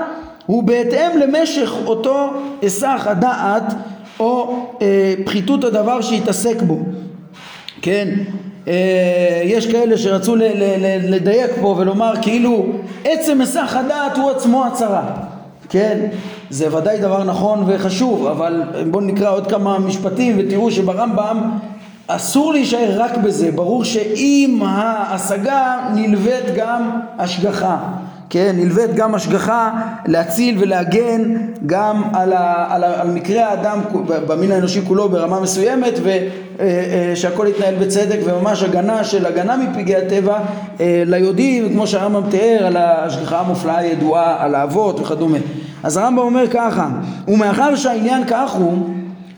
הוא 0.46 0.62
בהתאם 0.62 1.18
למשך 1.18 1.72
אותו 1.86 2.30
היסח 2.62 3.06
הדעת 3.06 3.74
או 4.20 4.56
אה, 4.82 5.14
פחיתות 5.24 5.64
הדבר 5.64 6.00
שהתעסק 6.00 6.62
בו, 6.62 6.78
כן? 7.82 8.08
אה, 8.68 9.42
יש 9.44 9.66
כאלה 9.66 9.98
שרצו 9.98 10.36
ל- 10.36 10.42
ל- 10.42 10.86
ל- 10.86 11.14
לדייק 11.14 11.50
פה 11.60 11.74
ולומר 11.78 12.12
כאילו 12.22 12.66
עצם 13.04 13.40
היסח 13.40 13.76
הדעת 13.76 14.16
הוא 14.16 14.30
עצמו 14.30 14.64
הצרה, 14.66 15.02
כן? 15.68 15.98
זה 16.50 16.76
ודאי 16.76 16.98
דבר 17.00 17.24
נכון 17.24 17.64
וחשוב, 17.66 18.26
אבל 18.26 18.62
בואו 18.90 19.04
נקרא 19.04 19.30
עוד 19.30 19.46
כמה 19.46 19.78
משפטים 19.78 20.36
ותראו 20.38 20.70
שברמב"ם 20.70 21.50
אסור 22.06 22.52
להישאר 22.52 23.02
רק 23.02 23.16
בזה, 23.16 23.50
ברור 23.52 23.84
שעם 23.84 24.62
ההשגה 24.62 25.76
נלווית 25.94 26.44
גם 26.56 26.90
השגחה. 27.18 27.76
כן, 28.30 28.56
נלווית 28.58 28.94
גם 28.94 29.14
השגחה 29.14 29.70
להציל 30.06 30.56
ולהגן 30.58 31.34
גם 31.66 32.02
על, 32.12 32.32
ה, 32.32 32.66
על, 32.74 32.84
ה, 32.84 33.00
על 33.00 33.10
מקרה 33.10 33.46
האדם 33.46 33.80
במין 34.06 34.52
האנושי 34.52 34.80
כולו 34.88 35.08
ברמה 35.08 35.40
מסוימת 35.40 35.94
ושהכל 36.02 37.42
אה, 37.42 37.46
אה, 37.46 37.54
יתנהל 37.54 37.74
בצדק 37.74 38.18
וממש 38.24 38.62
הגנה 38.62 39.04
של 39.04 39.26
הגנה 39.26 39.56
מפגעי 39.56 39.96
הטבע 39.96 40.38
אה, 40.80 41.02
ליודעים 41.06 41.72
כמו 41.72 41.86
שהרמב"ם 41.86 42.30
תיאר 42.30 42.66
על 42.66 42.76
ההשגחה 42.76 43.40
המופלאה 43.40 43.78
הידועה 43.78 44.44
על 44.44 44.54
האבות 44.54 45.00
וכדומה. 45.00 45.38
אז 45.82 45.96
הרמב"ם 45.96 46.22
אומר 46.22 46.48
ככה 46.50 46.88
ומאחר 47.28 47.76
שהעניין 47.76 48.22
כך 48.26 48.50
הוא 48.50 48.88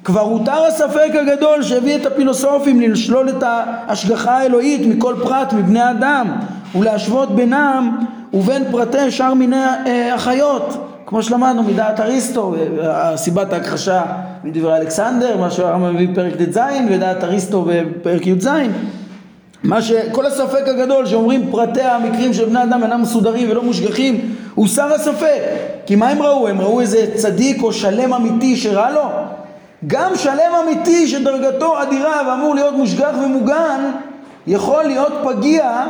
כבר 0.05 0.21
הותר 0.21 0.65
הספק 0.69 1.11
הגדול 1.21 1.63
שהביא 1.63 1.97
את 1.97 2.07
הפילוסופים 2.07 2.81
לשלול 2.81 3.29
את 3.29 3.43
ההשגחה 3.43 4.39
האלוהית 4.39 4.87
מכל 4.87 5.15
פרט 5.23 5.53
מבני 5.53 5.91
אדם 5.91 6.27
ולהשוות 6.75 7.35
בינם 7.35 7.97
ובין 8.35 8.65
פרטי 8.71 9.11
שאר 9.11 9.35
מיני 9.35 9.57
אה, 9.57 10.15
החיות 10.15 10.87
כמו 11.07 11.23
שלמדנו 11.23 11.63
מדעת 11.63 12.01
אריסטו 12.01 12.55
סיבת 13.17 13.53
ההכחשה 13.53 14.03
מדברי 14.45 14.77
אלכסנדר 14.77 15.37
מה 15.37 15.51
שהרמב"ם 15.51 15.95
מביא 15.95 16.09
בפרק 16.09 16.33
ט"ז 16.35 16.59
ודעת 16.91 17.25
אריסטו 17.25 17.67
בפרק 17.69 18.27
י"ז 18.27 18.49
מה 19.63 19.83
שכל 19.83 20.27
הספק 20.27 20.63
הגדול 20.67 21.07
שאומרים 21.07 21.51
פרטי 21.51 21.83
המקרים 21.83 22.35
של 22.35 22.45
בני 22.45 22.63
אדם 22.63 22.83
אינם 22.83 23.03
מסודרים 23.03 23.51
ולא 23.51 23.63
מושגחים 23.63 24.35
הוסר 24.55 24.95
הספק 24.95 25.41
כי 25.87 25.97
מה 25.97 26.09
הם 26.09 26.23
ראו? 26.23 26.49
הם 26.49 26.61
ראו 26.61 26.81
איזה 26.81 27.07
צדיק 27.15 27.63
או 27.63 27.73
שלם 27.73 28.15
אמיתי 28.15 28.57
שרע 28.57 28.91
לו? 28.91 29.03
גם 29.87 30.17
שלם 30.17 30.53
אמיתי 30.65 31.09
שדרגתו 31.09 31.83
אדירה 31.83 32.23
ואמור 32.29 32.55
להיות 32.55 32.75
מושגח 32.75 33.15
ומוגן 33.25 33.91
יכול 34.47 34.85
להיות 34.85 35.13
פגיע 35.25 35.85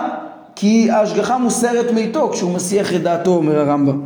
כי 0.60 0.90
ההשגחה 0.90 1.38
מוסרת 1.38 1.90
מאיתו 1.90 2.30
כשהוא 2.32 2.54
מסיח 2.54 2.94
את 2.94 3.02
דעתו, 3.02 3.30
אומר 3.30 3.58
הרמב"ם. 3.58 4.00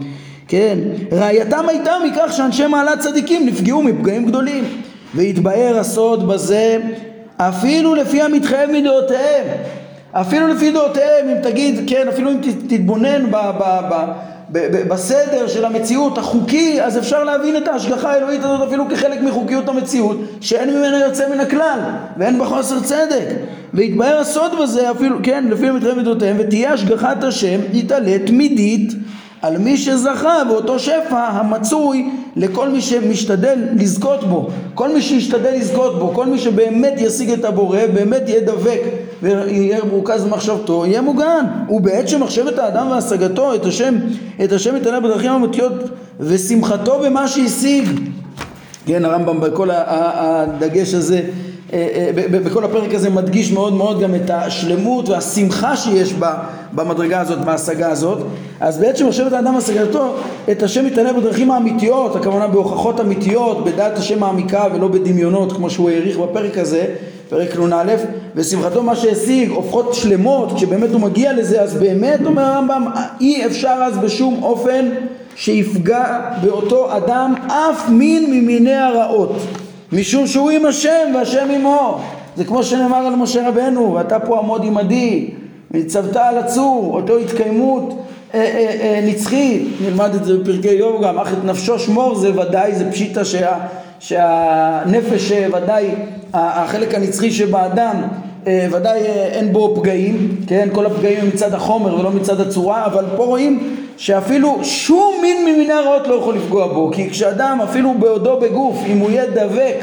כן, 0.49 0.79
ראייתם 1.13 1.65
הייתה 1.69 1.93
מכך 2.07 2.33
שאנשי 2.33 2.67
מעלת 2.67 2.99
צדיקים 2.99 3.47
נפגעו 3.47 3.83
מפגעים 3.83 4.27
גדולים. 4.27 4.65
והתבאר 5.15 5.79
הסוד 5.79 6.29
בזה 6.29 6.79
אפילו 7.37 7.95
לפי 7.95 8.23
המתחייב 8.23 8.71
מדעותיהם. 8.71 9.45
אפילו 10.13 10.49
לפי 10.49 10.71
דעותיהם, 10.71 11.29
אם 11.29 11.43
תגיד, 11.43 11.81
כן, 11.87 12.09
אפילו 12.09 12.31
אם 12.31 12.37
תתבונן 12.69 13.31
ב... 13.31 13.37
ב, 13.37 13.81
ב 13.91 14.13
בסדר 14.89 15.49
של 15.49 15.65
המציאות 15.65 16.19
החוקי, 16.19 16.83
אז 16.83 16.99
אפשר 16.99 17.25
להבין 17.25 17.57
את 17.57 17.69
ההשגחה 17.69 18.13
האלוהית 18.13 18.45
הזאת 18.45 18.69
אפילו 18.69 18.85
כחלק 18.89 19.21
מחוקיות 19.23 19.69
המציאות, 19.69 20.17
שאין 20.41 20.71
ממנה 20.71 20.99
יוצא 20.99 21.29
מן 21.35 21.41
הכלל, 21.41 21.79
ואין 22.17 22.39
בה 22.39 22.45
חוסר 22.45 22.81
צדק. 22.81 23.27
והתבהר 23.75 24.19
הסוד 24.19 24.53
בזה 24.63 24.91
אפילו, 24.91 25.17
כן, 25.23 25.45
לפי 25.51 25.69
המתחייב 25.69 25.97
מידותיהם, 25.97 26.37
ותהיה 26.39 26.73
השגחת 26.73 27.25
השם 27.25 27.61
יתעלה 27.73 28.19
תמידית 28.27 28.93
על 29.43 29.59
מי 29.59 29.77
שזכה 29.77 30.45
באותו 30.49 30.79
שפע 30.79 31.19
המצוי 31.19 32.11
לכל 32.37 32.69
מי 32.69 32.81
שמשתדל 32.81 33.59
לזכות 33.77 34.25
בו. 34.25 34.49
כל 34.75 34.95
מי 34.95 35.03
שישתדל 35.03 35.51
לזכות 35.55 35.99
בו, 35.99 36.15
כל 36.15 36.27
מי 36.27 36.39
שבאמת 36.39 36.95
ישיג 36.97 37.31
את 37.31 37.45
הבורא, 37.45 37.79
באמת 37.95 38.29
יהיה 38.29 38.41
דבק 38.41 38.81
ויהיה 39.23 39.85
מרוכז 39.85 40.25
במחשבתו, 40.25 40.87
יהיה 40.87 41.01
מוגן. 41.01 41.45
ובעת 41.69 42.09
שמחשבת 42.09 42.59
האדם 42.59 42.91
והשגתו 42.91 43.55
את 43.55 43.67
השם, 43.67 43.95
את 44.45 44.53
השם 44.53 44.77
יתעלה 44.77 45.01
בדרכים 45.01 45.33
אמיתיות 45.33 45.73
ושמחתו 46.21 47.01
במה 47.05 47.29
שהשיג. 47.29 47.89
כן, 48.87 49.05
הרמב"ם 49.05 49.41
בכל 49.41 49.69
הדגש 49.73 50.95
הזה 50.95 51.21
אה, 51.73 52.11
אה, 52.17 52.29
בכל 52.29 52.65
הפרק 52.65 52.95
הזה 52.95 53.11
מדגיש 53.11 53.53
מאוד 53.53 53.73
מאוד 53.73 54.01
גם 54.01 54.15
את 54.15 54.31
השלמות 54.31 55.09
והשמחה 55.09 55.77
שיש 55.77 56.13
בה 56.13 56.35
במדרגה 56.73 57.21
הזאת, 57.21 57.39
בהשגה 57.39 57.91
הזאת. 57.91 58.19
אז 58.61 58.79
בעת 58.79 58.97
שמחשבת 58.97 59.33
האדם 59.33 59.57
השגתו 59.57 60.15
את 60.51 60.63
השם 60.63 60.87
מתענה 60.87 61.13
בדרכים 61.13 61.51
האמיתיות, 61.51 62.17
הכוונה 62.17 62.47
בהוכחות 62.47 63.01
אמיתיות, 63.01 63.65
בדעת 63.65 63.99
השם 63.99 64.23
העמיקה 64.23 64.67
ולא 64.75 64.89
בדמיונות 64.89 65.53
כמו 65.53 65.71
שהוא 65.71 65.91
העריך 65.91 66.19
בפרק 66.19 66.59
הזה, 66.59 66.87
פרק 67.29 67.57
נ"א, 67.57 67.95
ושמחתו 68.35 68.83
מה 68.83 68.97
שהשיג 68.97 69.51
הופכות 69.51 69.95
שלמות, 69.95 70.53
כשבאמת 70.57 70.91
הוא 70.91 71.01
מגיע 71.01 71.33
לזה 71.33 71.63
אז 71.63 71.75
באמת 71.75 72.21
אומר 72.25 72.43
הרמב"ם 72.43 72.87
אי 73.21 73.47
אפשר 73.47 73.79
אז 73.87 73.99
בשום 73.99 74.43
אופן 74.43 74.91
שיפגע 75.37 76.21
באותו 76.43 76.97
אדם 76.97 77.35
אף 77.47 77.89
מין 77.89 78.31
ממיני 78.31 78.75
הרעות. 78.75 79.33
משום 79.93 80.27
שהוא 80.27 80.51
עם 80.51 80.67
השם 80.67 81.13
והשם 81.15 81.49
עמו. 81.55 82.01
זה 82.37 82.45
כמו 82.45 82.63
שנאמר 82.63 82.97
על 82.97 83.17
משה 83.17 83.49
רבנו 83.49 83.95
ואתה 83.95 84.19
פה 84.21 84.39
עמוד 84.39 84.63
עמדי 84.65 85.31
ניצבת 85.71 86.17
על 86.17 86.39
הצור 86.39 86.91
אותו 86.95 87.19
התקיימות 87.19 88.05
אה, 88.35 88.41
אה, 88.41 88.77
אה, 88.81 89.01
נצחית. 89.07 89.69
נלמד 89.81 90.15
את 90.15 90.25
זה 90.25 90.39
בפרקי 90.39 90.73
יום 90.73 91.03
גם 91.03 91.19
אך 91.19 91.33
את 91.33 91.45
נפשו 91.45 91.79
שמור 91.79 92.15
זה 92.15 92.41
ודאי 92.41 92.75
זה 92.75 92.91
פשיטה 92.91 93.25
שה, 93.25 93.57
שהנפש 94.05 95.33
ודאי 95.33 95.91
החלק 96.35 96.95
הנצחי 96.95 97.31
שבאדם 97.31 97.97
ודאי 98.47 99.01
אין 99.33 99.53
בו 99.53 99.77
פגעים, 99.77 100.37
כן? 100.47 100.69
כל 100.73 100.87
הפגעים 100.87 101.19
הם 101.21 101.29
מצד 101.29 101.55
החומר 101.55 102.01
ולא 102.01 102.11
מצד 102.11 102.41
הצורה, 102.41 102.87
אבל 102.87 103.05
פה 103.17 103.25
רואים 103.25 103.77
שאפילו 103.97 104.59
שום 104.63 105.15
מין 105.23 105.45
ממיני 105.45 105.73
הרעות 105.73 106.07
לא 106.07 106.15
יכול 106.15 106.35
לפגוע 106.35 106.67
בו, 106.67 106.91
כי 106.93 107.11
כשאדם 107.11 107.59
אפילו 107.65 107.95
בעודו 107.99 108.41
בגוף, 108.41 108.77
אם 108.87 108.99
הוא 108.99 109.11
יהיה 109.11 109.27
דבק 109.27 109.77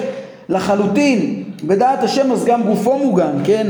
לחלוטין 0.49 1.43
בדעת 1.63 2.03
השם 2.03 2.31
אז 2.31 2.45
גם 2.45 2.63
גופו 2.63 2.97
מוגן, 2.97 3.33
כן? 3.43 3.67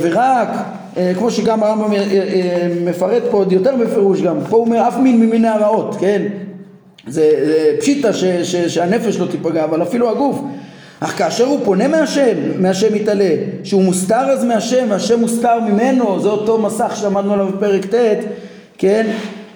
ורק 0.00 0.48
אה, 0.96 1.12
כמו 1.18 1.30
שגם 1.30 1.62
הרמב"ם 1.62 1.92
אה, 1.92 1.98
אה, 1.98 2.68
מפרט 2.84 3.22
פה 3.30 3.36
עוד 3.36 3.52
יותר 3.52 3.76
בפירוש 3.76 4.20
גם, 4.20 4.36
פה 4.50 4.56
הוא 4.56 4.66
אומר 4.66 4.88
אף 4.88 4.98
מין 4.98 5.20
ממיני 5.20 5.48
הרעות, 5.48 5.96
כן? 6.00 6.22
זה, 7.06 7.30
זה 7.46 7.76
פשיטה 7.80 8.12
ש, 8.12 8.24
ש, 8.24 8.56
שהנפש 8.56 9.18
לא 9.18 9.26
תיפגע, 9.26 9.64
אבל 9.64 9.82
אפילו 9.82 10.10
הגוף. 10.10 10.40
אך 11.00 11.18
כאשר 11.18 11.44
הוא 11.44 11.60
פונה 11.64 11.88
מהשם, 11.88 12.36
מהשם 12.58 12.94
מתעלה, 12.94 13.34
שהוא 13.64 13.82
מוסתר 13.82 14.30
אז 14.30 14.44
מהשם, 14.44 14.86
והשם 14.88 15.20
מוסתר 15.20 15.60
ממנו, 15.60 16.20
זה 16.20 16.28
אותו 16.28 16.58
מסך 16.58 16.92
שלמדנו 16.96 17.32
עליו 17.32 17.46
בפרק 17.46 17.86
ט', 17.86 18.24
כן? 18.78 19.06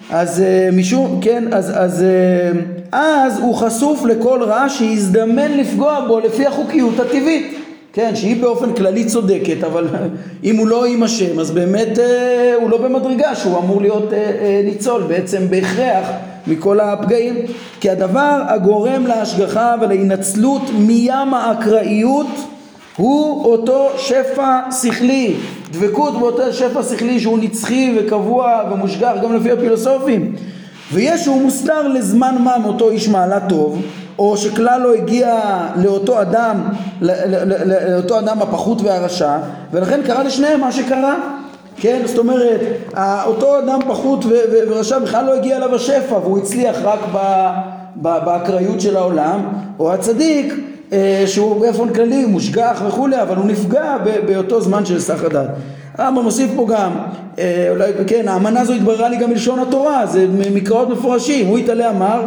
אז 0.09 0.43
משום, 0.73 1.19
כן, 1.21 1.43
אז, 1.51 1.71
אז, 1.75 2.05
אז 2.91 3.39
הוא 3.39 3.55
חשוף 3.55 4.05
לכל 4.05 4.43
רע 4.43 4.69
שיזדמן 4.69 5.51
לפגוע 5.57 6.05
בו 6.07 6.19
לפי 6.19 6.45
החוקיות 6.45 6.99
הטבעית. 6.99 7.57
כן, 7.93 8.15
שהיא 8.15 8.41
באופן 8.41 8.73
כללי 8.73 9.05
צודקת, 9.05 9.63
אבל 9.63 9.87
אם 10.43 10.57
הוא 10.57 10.67
לא 10.67 10.85
עם 10.85 11.03
השם, 11.03 11.39
אז 11.39 11.51
באמת 11.51 11.99
אה, 11.99 12.53
הוא 12.61 12.69
לא 12.69 12.77
במדרגה 12.77 13.35
שהוא 13.35 13.57
אמור 13.57 13.81
להיות 13.81 14.13
אה, 14.13 14.17
אה, 14.17 14.61
ניצול 14.63 15.03
בעצם 15.07 15.49
בהכרח 15.49 16.07
מכל 16.47 16.79
הפגעים. 16.79 17.35
כי 17.79 17.89
הדבר 17.89 18.41
הגורם 18.47 19.07
להשגחה 19.07 19.75
ולהינצלות 19.81 20.61
מים 20.77 21.33
האקראיות 21.33 22.27
הוא 22.97 23.45
אותו 23.45 23.89
שפע 23.97 24.59
שכלי, 24.81 25.35
דבקות 25.71 26.19
באותו 26.19 26.53
שפע 26.53 26.83
שכלי 26.83 27.19
שהוא 27.19 27.39
נצחי 27.39 27.97
וקבוע 27.99 28.61
ומושגח 28.71 29.13
גם 29.23 29.35
לפי 29.35 29.51
הפילוסופים. 29.51 30.35
ויש 30.93 31.23
שהוא 31.23 31.41
מוסתר 31.41 31.87
לזמן 31.87 32.35
מה 32.39 32.57
מאותו 32.57 32.89
איש 32.89 33.07
מעלה 33.07 33.39
טוב 33.39 33.81
או 34.19 34.37
שכלל 34.37 34.81
לא 34.81 34.93
הגיע 34.93 35.39
לאותו 35.75 36.21
אדם, 36.21 36.63
לאותו 37.91 38.19
אדם 38.19 38.41
הפחות 38.41 38.81
והרשע, 38.81 39.37
ולכן 39.71 40.01
קרה 40.05 40.23
לשניהם 40.23 40.61
מה 40.61 40.71
שקרה. 40.71 41.15
כן, 41.79 42.01
זאת 42.05 42.17
אומרת, 42.17 42.59
אותו 43.25 43.59
אדם 43.59 43.79
פחות 43.87 44.25
ורשע 44.51 44.99
בכלל 44.99 45.25
לא 45.25 45.33
הגיע 45.33 45.57
אליו 45.57 45.75
השפע 45.75 46.15
והוא 46.15 46.37
הצליח 46.37 46.75
רק 46.83 46.99
באקראיות 47.95 48.81
של 48.81 48.97
העולם, 48.97 49.47
או 49.79 49.93
הצדיק 49.93 50.53
אה, 50.93 51.23
שהוא 51.25 51.61
באופן 51.61 51.93
כללי 51.93 52.25
מושגח 52.25 52.81
וכולי, 52.87 53.21
אבל 53.21 53.35
הוא 53.35 53.45
נפגע 53.45 53.97
באותו 54.27 54.61
זמן 54.61 54.85
של 54.85 54.99
סך 54.99 55.23
הדת. 55.23 55.49
הרמב"ם 55.97 56.23
מוסיף 56.23 56.51
פה 56.55 56.67
גם, 56.69 56.91
אה, 57.39 57.67
אולי, 57.69 57.91
כן, 58.07 58.27
האמנה 58.27 58.61
הזו 58.61 58.73
התבררה 58.73 59.09
לי 59.09 59.17
גם 59.17 59.29
מלשון 59.29 59.59
התורה, 59.59 60.05
זה 60.05 60.27
מקראות 60.53 60.89
מפורשים, 60.89 61.47
הוא 61.47 61.57
התעלה 61.57 61.89
אמר 61.89 62.21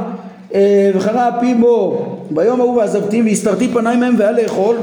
אה, 0.55 0.91
וחרה 0.95 1.31
פי 1.41 1.55
בו 1.55 2.07
ביום 2.31 2.61
ההוא 2.61 2.77
ועזבתים 2.77 3.25
והסתרתי 3.27 3.69
פניי 3.69 3.97
מהם 3.97 4.15
והיה 4.19 4.33
לאכול 4.33 4.77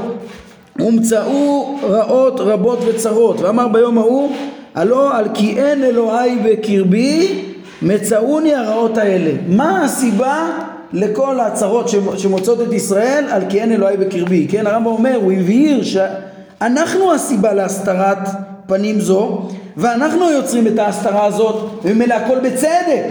ומצאו 0.78 1.78
רעות 1.82 2.40
רבות 2.40 2.78
וצרות. 2.86 3.40
ואמר 3.40 3.68
ביום 3.68 3.98
ההוא 3.98 4.32
הלא 4.78 5.16
על 5.16 5.24
כי 5.34 5.58
אין 5.58 5.84
אלוהי 5.84 6.38
בקרבי 6.44 7.44
מצאוני 7.82 8.54
הרעות 8.54 8.98
האלה. 8.98 9.30
מה 9.48 9.84
הסיבה 9.84 10.50
לכל 10.92 11.40
הצרות 11.40 11.88
שמוצאות 12.16 12.60
את 12.60 12.72
ישראל 12.72 13.24
על 13.30 13.42
כי 13.48 13.60
אין 13.60 13.72
אלוהי 13.72 13.96
בקרבי? 13.96 14.46
כן 14.50 14.66
הרמב"ם 14.66 14.86
אומר 14.86 15.18
הוא 15.22 15.32
הבהיר 15.32 15.82
שאנחנו 15.82 17.14
הסיבה 17.14 17.52
להסתרת 17.52 18.18
פנים 18.66 19.00
זו 19.00 19.42
ואנחנו 19.76 20.30
יוצרים 20.30 20.66
את 20.66 20.78
ההסתרה 20.78 21.24
הזאת 21.24 21.70
וממילא 21.84 22.14
הכל 22.14 22.38
בצדק. 22.38 23.04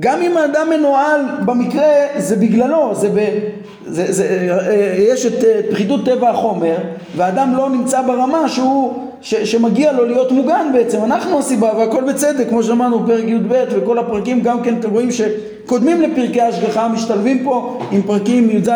גם 0.00 0.22
אם 0.22 0.36
האדם 0.36 0.66
מנוהל 0.70 1.20
במקרה 1.44 1.92
זה 2.16 2.36
בגללו, 2.36 2.94
זה 2.94 3.08
ב, 3.08 3.18
זה, 3.86 4.12
זה, 4.12 4.48
אה, 4.50 4.94
יש 4.98 5.26
את 5.26 5.44
פחיתות 5.70 6.04
טבע 6.04 6.30
החומר 6.30 6.76
והאדם 7.16 7.54
לא 7.56 7.70
נמצא 7.70 8.02
ברמה 8.02 8.48
שהוא, 8.48 9.11
ש, 9.22 9.34
שמגיע 9.34 9.92
לו 9.92 10.04
להיות 10.04 10.32
מוגן 10.32 10.66
בעצם, 10.72 11.04
אנחנו 11.04 11.38
הסיבה 11.38 11.76
והכל 11.78 12.04
בצדק 12.04 12.48
כמו 12.48 12.62
שאמרנו 12.62 13.00
בפרק 13.00 13.24
י"ב 13.24 13.64
וכל 13.70 13.98
הפרקים 13.98 14.40
גם 14.40 14.62
כן 14.62 14.74
אתם 14.80 14.90
רואים 14.90 15.08
שקודמים 15.10 16.02
לפרקי 16.02 16.40
השגחה 16.40 16.88
משתלבים 16.88 17.44
פה 17.44 17.78
עם 17.90 18.02
פרקים 18.02 18.50
י"ז 18.50 18.68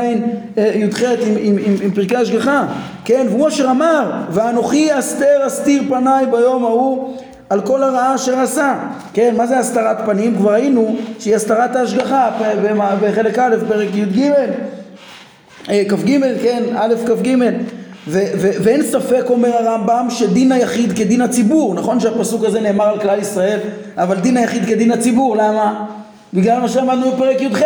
י"ח 0.57 1.03
עם, 1.03 1.35
עם, 1.39 1.57
עם, 1.67 1.75
עם 1.83 1.91
פרקי 1.91 2.17
השגחה 2.17 2.67
כן 3.05 3.27
והוא 3.31 3.49
אשר 3.49 3.71
אמר 3.71 4.11
ואנוכי 4.31 4.99
אסתר 4.99 5.47
אסתיר 5.47 5.83
פניי 5.89 6.27
ביום 6.27 6.65
ההוא 6.65 7.15
על 7.51 7.61
כל 7.61 7.83
הרעה 7.83 8.15
אשר 8.15 8.39
עשה. 8.39 8.75
כן, 9.13 9.35
מה 9.37 9.47
זה 9.47 9.59
הסתרת 9.59 9.97
פנים? 10.07 10.37
כבר 10.37 10.53
ראינו 10.53 10.97
שהיא 11.19 11.37
הסתרת 11.37 11.77
ההשגחה 11.77 12.31
בחלק 13.03 13.39
א', 13.39 13.55
פרק 13.69 13.89
י"ג, 13.95 14.31
אה, 15.71 15.83
כ"ג, 15.89 16.19
כן, 16.43 16.63
א', 16.77 16.95
כ"ג. 17.07 17.37
ואין 18.09 18.83
ספק 18.83 19.25
אומר 19.31 19.57
הרמב"ם 19.57 20.07
שדין 20.11 20.53
היחיד 20.53 20.93
כדין 20.93 21.21
הציבור, 21.21 21.75
נכון 21.75 22.01
שהפסוק 22.01 22.45
הזה 22.45 22.61
נאמר 22.61 22.85
על 22.85 23.01
כלל 23.01 23.19
ישראל, 23.19 23.59
אבל 23.97 24.21
דין 24.21 24.37
היחיד 24.37 24.65
כדין 24.65 24.93
הציבור, 24.93 25.37
למה? 25.37 25.87
בגלל 26.35 26.61
מה 26.61 26.69
שאמרנו 26.69 27.13
בפרק 27.13 27.41
י"ח, 27.41 27.63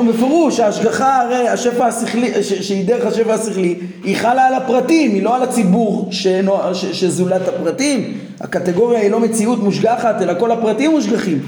מפרוש, 0.00 0.60
ההשגחה 0.60 1.20
הרי, 1.20 1.48
השפע 1.48 1.86
השכלי, 1.86 2.42
שהיא 2.42 2.86
דרך 2.86 3.06
השפע 3.06 3.34
השכלי, 3.34 3.74
היא 4.04 4.16
חלה 4.16 4.46
על 4.46 4.54
הפרטים, 4.54 5.10
היא 5.10 5.22
לא 5.22 5.36
על 5.36 5.42
הציבור 5.42 6.08
שאינו, 6.10 6.56
ש, 6.72 6.84
שזולת 6.84 7.48
הפרטים, 7.48 8.18
הקטגוריה 8.40 9.00
היא 9.00 9.10
לא 9.10 9.20
מציאות 9.20 9.62
מושגחת, 9.62 10.22
אלא 10.22 10.32
כל 10.38 10.50
הפרטים 10.50 10.90
מושגחים, 10.90 11.38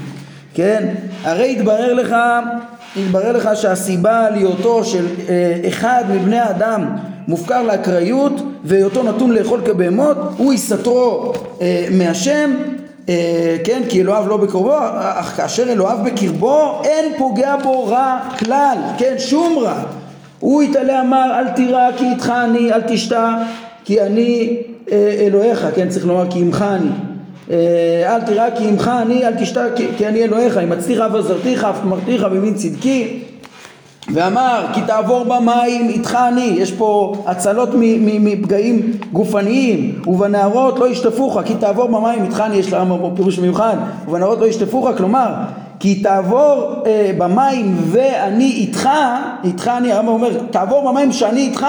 כן? 0.53 0.87
הרי 1.23 1.51
התברר 1.51 1.93
לך, 1.93 2.15
התברר 2.97 3.31
לך 3.31 3.49
שהסיבה 3.55 4.29
להיותו 4.29 4.85
של 4.85 5.05
אה, 5.29 5.61
אחד 5.67 6.03
מבני 6.09 6.39
האדם 6.39 6.85
מופקר 7.29 7.61
לאקראיות 7.61 8.33
והיותו 8.63 9.03
נתון 9.03 9.31
לאכול 9.31 9.61
כבהמות 9.65 10.17
הוא 10.37 10.53
יסתרו 10.53 11.33
אה, 11.61 11.87
מהשם 11.91 12.51
אה, 13.09 13.57
כן, 13.63 13.81
כי 13.89 14.01
אלוהיו 14.01 14.27
לא 14.27 14.37
בקרבו, 14.37 14.77
אך 14.99 15.37
כאשר 15.37 15.71
אלוהיו 15.71 15.97
בקרבו, 16.05 16.81
אין 16.83 17.13
פוגע 17.17 17.55
בו 17.63 17.85
רע 17.85 18.19
כלל, 18.39 18.77
כן, 18.97 19.15
שום 19.17 19.57
רע. 19.59 19.83
הוא 20.39 20.63
יתעלה 20.63 21.01
אמר, 21.01 21.39
אל 21.39 21.49
תירא 21.49 21.89
כי 21.97 22.05
איתך 22.05 22.33
אני, 22.45 22.73
אל 22.73 22.81
תשתא 22.87 23.29
כי 23.85 24.01
אני 24.01 24.57
אה, 24.91 25.17
אלוהיך, 25.19 25.67
כן, 25.75 25.89
צריך 25.89 26.05
לומר 26.05 26.31
כי 26.31 26.39
עמך 26.39 26.65
אני. 26.69 26.89
אה, 27.51 28.15
אל 28.15 28.21
תירא 28.21 28.49
כי 28.57 28.67
עמך 28.67 28.91
אני, 29.01 29.27
אל 29.27 29.33
תשתא 29.39 29.67
כי, 29.75 29.87
כי 29.97 30.07
אני 30.07 30.23
אלוהיך, 30.23 30.57
אם 30.57 30.73
אצליך 30.73 31.03
ועזרתיך, 31.13 31.63
אף 31.63 31.79
תמרתיך 31.81 32.23
במין 32.23 32.53
צדקי. 32.53 33.18
ואמר 34.13 34.65
כי 34.73 34.81
תעבור 34.87 35.23
במים 35.23 35.89
איתך 35.89 36.17
אני. 36.27 36.55
יש 36.57 36.71
פה 36.71 37.13
הצלות 37.25 37.69
מפגעים 37.99 38.91
גופניים 39.13 40.01
ובנערות 40.07 40.79
לא 40.79 40.89
ישטפוך 40.89 41.37
כי 41.45 41.55
תעבור 41.55 41.87
במים 41.87 42.23
איתך 42.23 42.43
אני. 42.45 42.55
יש 42.57 42.73
לרמב"ם 42.73 42.99
פה 42.99 43.11
פירוש 43.15 43.39
מיוחד 43.39 43.75
ובנערות 44.07 44.39
לא 44.39 44.45
ישטפוך 44.45 44.87
כלומר 44.97 45.33
כי 45.79 45.95
תעבור 45.95 46.73
אה, 46.85 47.11
במים 47.17 47.77
ואני 47.85 48.51
איתך 48.51 48.89
איתך 49.43 49.71
אני 49.77 49.91
הרמב"ם 49.91 50.11
אומר 50.11 50.29
תעבור 50.51 50.91
במים 50.91 51.11
שאני 51.11 51.41
איתך 51.41 51.65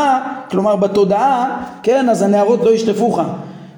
כלומר 0.51 0.77
בתודעה 0.77 1.63
כן 1.83 2.09
אז 2.09 2.23
הנערות 2.23 2.65
לא 2.65 2.71
ישטפוך. 2.71 3.21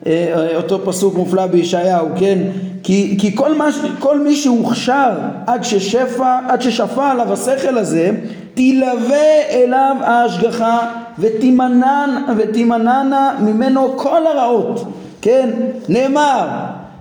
אה, 0.07 0.57
אותו 0.57 0.81
פסוק 0.85 1.14
מופלא 1.14 1.46
בישעיהו, 1.46 2.09
כן? 2.16 2.38
כי, 2.83 3.16
כי 3.20 3.37
כל, 3.37 3.55
מה, 3.55 3.68
כל 3.98 4.20
מי 4.20 4.37
שהוכשר 4.37 5.11
עד 5.46 5.64
ששפע, 5.64 6.38
עד 6.48 6.62
ששפע 6.62 7.11
עליו 7.11 7.33
השכל 7.33 7.79
הזה, 7.79 8.11
תלווה 8.55 9.51
אליו 9.51 9.97
ההשגחה 10.01 10.79
ותימנן, 11.19 12.23
ותימנענה 12.37 13.35
ממנו 13.41 13.93
כל 13.97 14.27
הרעות, 14.27 14.85
כן? 15.23 15.51
נאמר, 15.88 16.49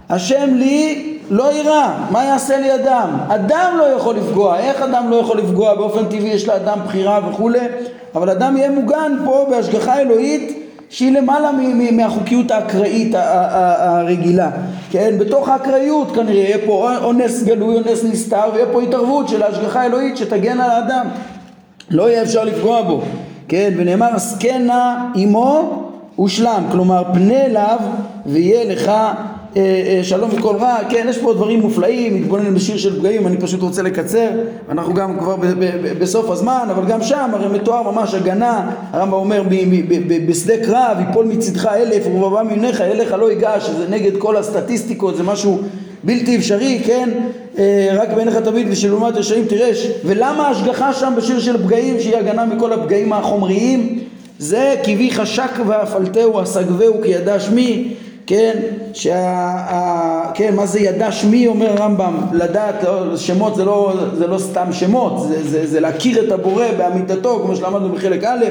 השם 0.10 0.54
לי 0.54 1.08
לא 1.30 1.54
יירא, 1.54 1.90
מה 2.12 2.24
יעשה 2.24 2.60
לי 2.60 2.76
אדם? 2.76 3.10
אדם 3.28 3.76
לא 3.78 3.84
יכול 3.84 4.16
לפגוע, 4.16 4.58
איך 4.58 4.82
אדם 4.82 5.10
לא 5.10 5.16
יכול 5.16 5.38
לפגוע? 5.38 5.76
באופן 5.76 6.06
טבעי 6.06 6.30
יש 6.30 6.48
לאדם 6.48 6.80
בחירה 6.86 7.20
וכולי, 7.30 7.60
אבל 8.16 8.30
אדם 8.30 8.58
יהיה 8.58 8.72
מוגן 8.72 9.18
פה 9.26 9.46
בהשגחה 9.50 10.00
אלוהית 10.00 10.58
שהיא 10.90 11.12
למעלה 11.12 11.52
מהחוקיות 11.92 12.52
האקראית 12.52 13.16
הרגילה, 13.16 14.50
כן? 14.92 15.14
בתוך 15.20 15.50
האקראיות 15.50 16.16
כנראה 16.16 16.44
יהיה 16.44 16.58
פה 16.66 16.90
אונס 17.04 17.44
גלוי, 17.44 17.76
אונס 17.76 18.04
נסתר, 18.04 18.50
ויהיה 18.54 18.66
פה 18.72 18.82
התערבות 18.82 19.28
של 19.28 19.44
ההשגחה 19.44 19.82
האלוהית 19.82 20.18
שתגן 20.18 20.62
על 20.62 20.70
האדם, 20.70 21.06
לא 21.92 22.10
יהיה 22.10 22.24
אפשר 22.24 22.44
לפגוע 22.44 22.82
בו, 22.82 23.02
כן? 23.48 23.74
ונאמר 23.78 24.10
הסכנה 24.14 25.12
עמו 25.16 25.84
הושלם, 26.16 26.64
כלומר 26.72 27.04
פנה 27.14 27.46
אליו 27.46 27.78
ויהיה 28.26 28.74
לך 28.74 28.88
אה, 28.90 29.14
אה, 29.56 30.00
שלום 30.04 30.30
וכל 30.34 30.56
רע, 30.56 30.78
כן, 30.90 31.06
יש 31.10 31.18
פה 31.18 31.34
דברים 31.34 31.60
מופלאים, 31.60 32.16
מתבונן 32.16 32.54
בשיר 32.54 32.78
של 32.78 33.00
פגעים, 33.00 33.28
אני 33.28 33.38
פשוט 33.38 33.62
רוצה 33.62 33.82
לקצר, 33.82 34.30
אנחנו 34.70 34.94
גם 34.94 35.20
כבר 35.20 35.36
ב- 35.36 35.46
ב- 35.46 35.56
ב- 35.60 36.00
בסוף 36.00 36.30
הזמן, 36.30 36.68
אבל 36.72 36.86
גם 36.86 37.04
שם 37.04 37.30
הרי 37.34 37.60
מתואר 37.60 37.92
ממש 37.92 38.14
הגנה, 38.14 38.72
הרמב"ם 38.92 39.14
אומר 39.14 39.44
בשדה 40.28 40.54
קרב, 40.66 40.98
יפול 41.10 41.26
מצדך 41.26 41.66
אלף 41.66 42.04
ורבבה 42.08 42.44
ממך, 42.44 42.82
אליך 42.82 43.14
לא 43.14 43.32
ייגש, 43.32 43.68
שזה 43.68 43.86
נגד 43.90 44.18
כל 44.18 44.38
הסטטיסטיקות, 44.38 45.16
זה 45.18 45.24
משהו 45.24 45.60
בלתי 46.04 46.38
אפשרי, 46.38 46.82
כן? 46.86 47.10
אה, 47.58 47.90
רק 47.94 48.10
בעיניך 48.10 48.36
תמיד 48.36 48.68
ושלעומת 48.70 49.16
רשעים 49.16 49.46
תירש. 49.46 49.88
ולמה 50.06 50.48
ההשגחה 50.48 50.94
שם 50.94 51.14
בשיר 51.18 51.40
של 51.40 51.64
פגעים, 51.64 52.00
שהיא 52.00 52.18
הגנה 52.18 52.46
מכל 52.46 52.74
הפגעים 52.74 53.14
החומריים? 53.14 54.00
זה 54.40 54.76
כי 54.84 54.96
בי 54.96 55.12
חשק 55.12 55.52
ואפלתהו 55.68 56.44
אסגבהו 56.44 57.02
כי 57.04 57.10
ידע 57.10 57.40
שמי, 57.40 57.94
כן, 58.28 58.60
שה... 58.94 59.18
ה, 59.18 60.32
כן, 60.34 60.56
מה 60.56 60.66
זה 60.66 60.80
ידע 60.80 61.12
שמי 61.12 61.48
אומר 61.48 61.70
הרמב"ם, 61.70 62.16
לדעת, 62.34 62.84
לא, 62.84 63.18
שמות 63.18 63.56
זה 63.56 63.66
לא, 63.66 63.94
זה 64.18 64.28
לא 64.28 64.38
סתם 64.38 64.68
שמות, 64.72 65.28
זה, 65.28 65.44
זה, 65.44 65.68
זה 65.68 65.80
להכיר 65.80 66.26
את 66.26 66.32
הבורא 66.32 66.66
באמיתתו, 66.78 67.40
כמו 67.44 67.56
שלמדנו 67.56 67.90
בחלק 67.90 68.24
א', 68.24 68.44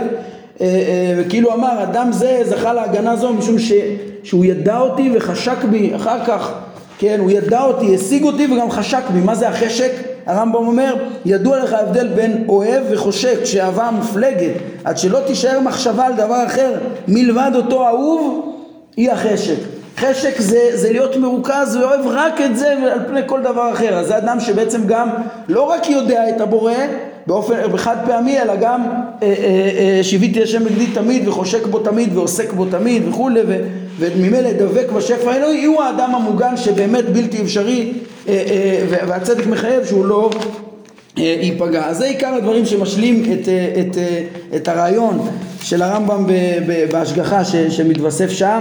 אה, 0.61 0.67
אה, 0.67 1.15
וכאילו 1.19 1.55
אמר, 1.55 1.83
אדם 1.83 2.13
זה 2.13 2.43
זכה 2.45 2.73
להגנה 2.73 3.17
זו 3.17 3.33
משום 3.33 3.59
ש, 3.59 3.73
שהוא 4.23 4.45
ידע 4.45 4.79
אותי 4.79 5.11
וחשק 5.15 5.65
בי, 5.71 5.97
אחר 5.97 6.25
כך, 6.27 6.53
כן, 7.01 7.21
הוא 7.21 7.31
ידע 7.31 7.63
אותי, 7.63 7.95
השיג 7.95 8.25
אותי 8.25 8.47
וגם 8.53 8.71
חשק 8.71 9.03
בי, 9.13 9.21
מה 9.21 9.35
זה 9.35 9.49
החשק? 9.49 9.91
הרמב"ם 10.27 10.67
אומר, 10.67 10.95
ידוע 11.25 11.59
לך 11.59 11.73
ההבדל 11.73 12.09
בין 12.09 12.45
אוהב 12.49 12.83
וחושק, 12.91 13.45
שאהבה 13.45 13.91
מופלגת, 13.91 14.53
עד 14.85 14.99
שלא 14.99 15.19
תישאר 15.27 15.61
מחשבה 15.61 16.07
על 16.07 16.13
דבר 16.13 16.47
אחר 16.47 16.73
מלבד 17.09 17.51
אותו 17.55 17.87
אהוב, 17.87 18.55
היא 18.97 19.11
החשק. 19.11 19.57
חשק 19.97 20.41
זה, 20.41 20.71
זה 20.75 20.93
להיות 20.93 21.17
מרוכז 21.17 21.77
ואוהב 21.77 22.07
רק 22.07 22.41
את 22.41 22.57
זה 22.57 22.73
על 22.73 23.01
פני 23.09 23.21
כל 23.27 23.43
דבר 23.43 23.73
אחר. 23.73 23.99
אז 23.99 24.07
זה 24.07 24.19
אדם 24.19 24.41
שבעצם 24.41 24.87
גם 24.87 25.09
לא 25.49 25.63
רק 25.63 25.91
יודע 25.91 26.29
את 26.29 26.41
הבורא 26.41 26.75
באופן, 27.27 27.55
בחד 27.73 27.97
פעמי, 28.07 28.41
אלא 28.41 28.57
גם 28.57 28.83
אה, 28.83 28.93
אה, 29.23 29.35
אה, 29.79 30.03
שיוויתי 30.03 30.43
השם 30.43 30.65
בגדי 30.65 30.87
תמיד 30.87 31.29
וחושק 31.29 31.67
בו 31.67 31.79
תמיד 31.79 32.17
ועוסק 32.17 32.53
בו 32.53 32.65
תמיד 32.65 33.09
וכולי 33.09 33.43
וממילא 34.01 34.53
דבק 34.53 34.93
בשפע 34.93 35.31
האלוהי, 35.33 35.65
הוא 35.65 35.83
האדם 35.83 36.15
המוגן 36.15 36.57
שבאמת 36.57 37.09
בלתי 37.09 37.43
אפשרי 37.43 37.93
אה, 38.29 38.35
אה, 38.35 39.05
והצדק 39.09 39.47
מחייב 39.47 39.85
שהוא 39.87 40.07
לא 40.07 40.31
אה, 41.19 41.37
ייפגע. 41.41 41.85
אז 41.87 41.99
זה 41.99 42.05
עיקר 42.05 42.35
הדברים 42.35 42.67
שמשלים 42.67 43.23
את, 43.33 43.49
את, 43.81 43.97
את 44.57 44.69
הרעיון 44.69 45.29
של 45.63 45.83
הרמב"ם 45.83 46.27
בהשגחה 46.93 47.45
ש- 47.45 47.57
שמתווסף 47.57 48.31
שם 48.31 48.61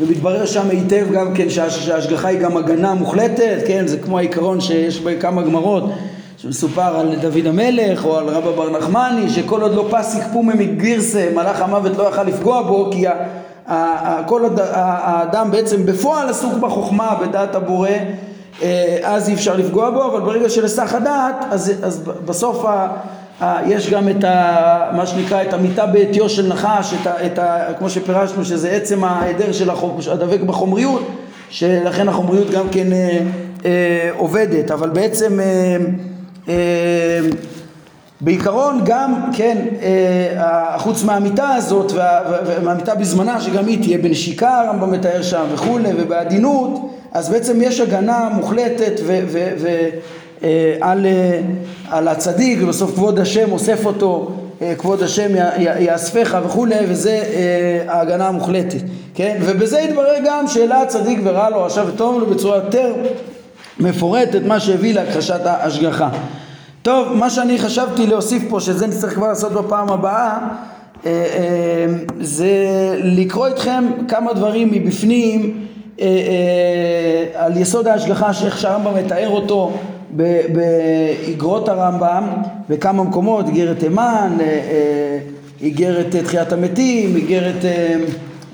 ומתברר 0.00 0.46
שם 0.46 0.70
היטב 0.70 1.06
גם 1.12 1.34
כן 1.34 1.50
שה- 1.50 1.70
שההשגחה 1.70 2.28
היא 2.28 2.38
גם 2.40 2.56
הגנה 2.56 2.94
מוחלטת, 2.94 3.56
כן, 3.66 3.86
זה 3.86 3.98
כמו 3.98 4.18
העיקרון 4.18 4.60
שיש 4.60 5.00
בכמה 5.00 5.42
גמרות 5.42 5.84
שמסופר 6.36 7.00
על 7.00 7.14
דוד 7.20 7.46
המלך 7.46 8.04
או 8.04 8.18
על 8.18 8.28
רבא 8.28 8.50
בר 8.50 8.78
נחמני 8.78 9.30
שכל 9.30 9.62
עוד 9.62 9.74
לא 9.74 9.88
פס 9.90 10.16
יקפומי 10.18 10.54
מגרסה 10.54 11.28
מלאך 11.34 11.60
המוות 11.60 11.96
לא 11.96 12.08
יכל 12.08 12.22
לפגוע 12.22 12.62
בו 12.62 12.88
כי 12.92 13.04
כל 14.26 14.42
האדם 14.56 15.50
בעצם 15.50 15.86
בפועל 15.86 16.28
עסוק 16.28 16.52
בחוכמה 16.54 17.14
בדעת 17.20 17.54
הבורא 17.54 17.88
אה, 18.62 18.98
אז 19.02 19.28
אי 19.28 19.34
אפשר 19.34 19.56
לפגוע 19.56 19.90
בו, 19.90 20.06
אבל 20.06 20.20
ברגע 20.20 20.48
של 20.48 20.62
היסח 20.62 20.94
הדעת, 20.94 21.44
אז, 21.50 21.72
אז 21.82 22.02
בסוף 22.24 22.64
ה, 22.64 22.88
ה, 23.40 23.58
יש 23.66 23.90
גם 23.90 24.08
את 24.08 24.24
ה, 24.24 24.90
מה 24.96 25.06
שנקרא 25.06 25.42
את 25.42 25.52
המיטה 25.52 25.86
בעטיו 25.86 26.28
של 26.28 26.46
נחש, 26.46 26.94
את 27.02 27.06
ה, 27.06 27.26
את 27.26 27.38
ה, 27.38 27.72
כמו 27.78 27.90
שפירשנו 27.90 28.44
שזה 28.44 28.70
עצם 28.70 29.04
ההיעדר 29.04 29.52
של 29.52 29.70
החום, 29.70 29.98
הדבק 30.12 30.40
בחומריות, 30.40 31.08
שלכן 31.50 32.08
החומריות 32.08 32.50
גם 32.50 32.68
כן 32.68 32.92
אה, 32.92 33.18
אה, 33.64 34.10
עובדת, 34.16 34.70
אבל 34.70 34.88
בעצם 34.88 35.40
אה, 35.40 35.76
אה, 36.48 37.20
בעיקרון 38.20 38.80
גם, 38.84 39.14
כן, 39.32 39.58
אה, 39.82 40.78
חוץ 40.78 41.04
מהמיטה 41.04 41.54
הזאת 41.54 41.92
ומהמיטה 42.46 42.94
בזמנה 42.94 43.40
שגם 43.40 43.66
היא 43.66 43.82
תהיה 43.82 43.98
בנשיקה, 43.98 44.60
הרמב"ם 44.60 44.92
מתאר 44.92 45.22
שם 45.22 45.44
וכולי, 45.52 45.90
ובעדינות, 45.96 46.90
אז 47.12 47.28
בעצם 47.28 47.62
יש 47.62 47.80
הגנה 47.80 48.28
מוחלטת 48.32 49.00
ו- 49.06 49.20
ו- 49.26 49.52
ו- 49.58 49.88
אה, 50.42 50.76
על, 50.80 51.06
אה, 51.06 51.40
על 51.90 52.08
הצדיק 52.08 52.58
ובסוף 52.62 52.94
כבוד 52.94 53.18
השם 53.18 53.52
אוסף 53.52 53.86
אותו, 53.86 54.30
כבוד 54.78 55.02
השם 55.02 55.28
יאספך 55.78 56.38
וכולי, 56.44 56.74
וזה 56.88 57.22
ההגנה 57.88 58.28
המוחלטת, 58.28 58.80
כן, 59.14 59.36
ובזה 59.40 59.80
יתברר 59.80 60.14
גם 60.26 60.48
שאלה 60.48 60.82
הצדיק 60.82 61.20
ורע 61.24 61.50
לו, 61.50 61.64
רשע 61.64 61.84
וטוב 61.88 62.20
לו 62.20 62.26
בצורה 62.26 62.56
יותר 62.56 62.94
מפורטת, 63.80 64.40
מה 64.46 64.60
שהביא 64.60 64.94
להכחשת 64.94 65.40
ההשגחה. 65.46 66.08
טוב, 66.88 67.16
מה 67.16 67.30
שאני 67.30 67.58
חשבתי 67.58 68.06
להוסיף 68.06 68.42
פה, 68.48 68.60
שזה 68.60 68.86
נצטרך 68.86 69.14
כבר 69.14 69.28
לעשות 69.28 69.52
בפעם 69.52 69.90
הבאה, 69.90 70.38
אה, 71.06 71.10
אה, 71.10 71.86
זה 72.20 72.48
לקרוא 72.98 73.46
איתכם 73.46 73.84
כמה 74.08 74.32
דברים 74.32 74.70
מבפנים 74.72 75.66
אה, 76.00 76.06
על 77.34 77.56
יסוד 77.56 77.86
ההשגחה, 77.86 78.30
איך 78.44 78.58
שהרמב"ם 78.58 78.94
מתאר 79.04 79.28
אותו 79.28 79.72
באגרות 80.10 81.68
הרמב"ם, 81.68 82.24
בכמה 82.68 83.02
מקומות, 83.04 83.48
איגרת 83.48 83.78
תימן, 83.78 84.36
איגרת 85.60 86.16
תחיית 86.16 86.52
המתים, 86.52 87.16
איגרת 87.16 87.64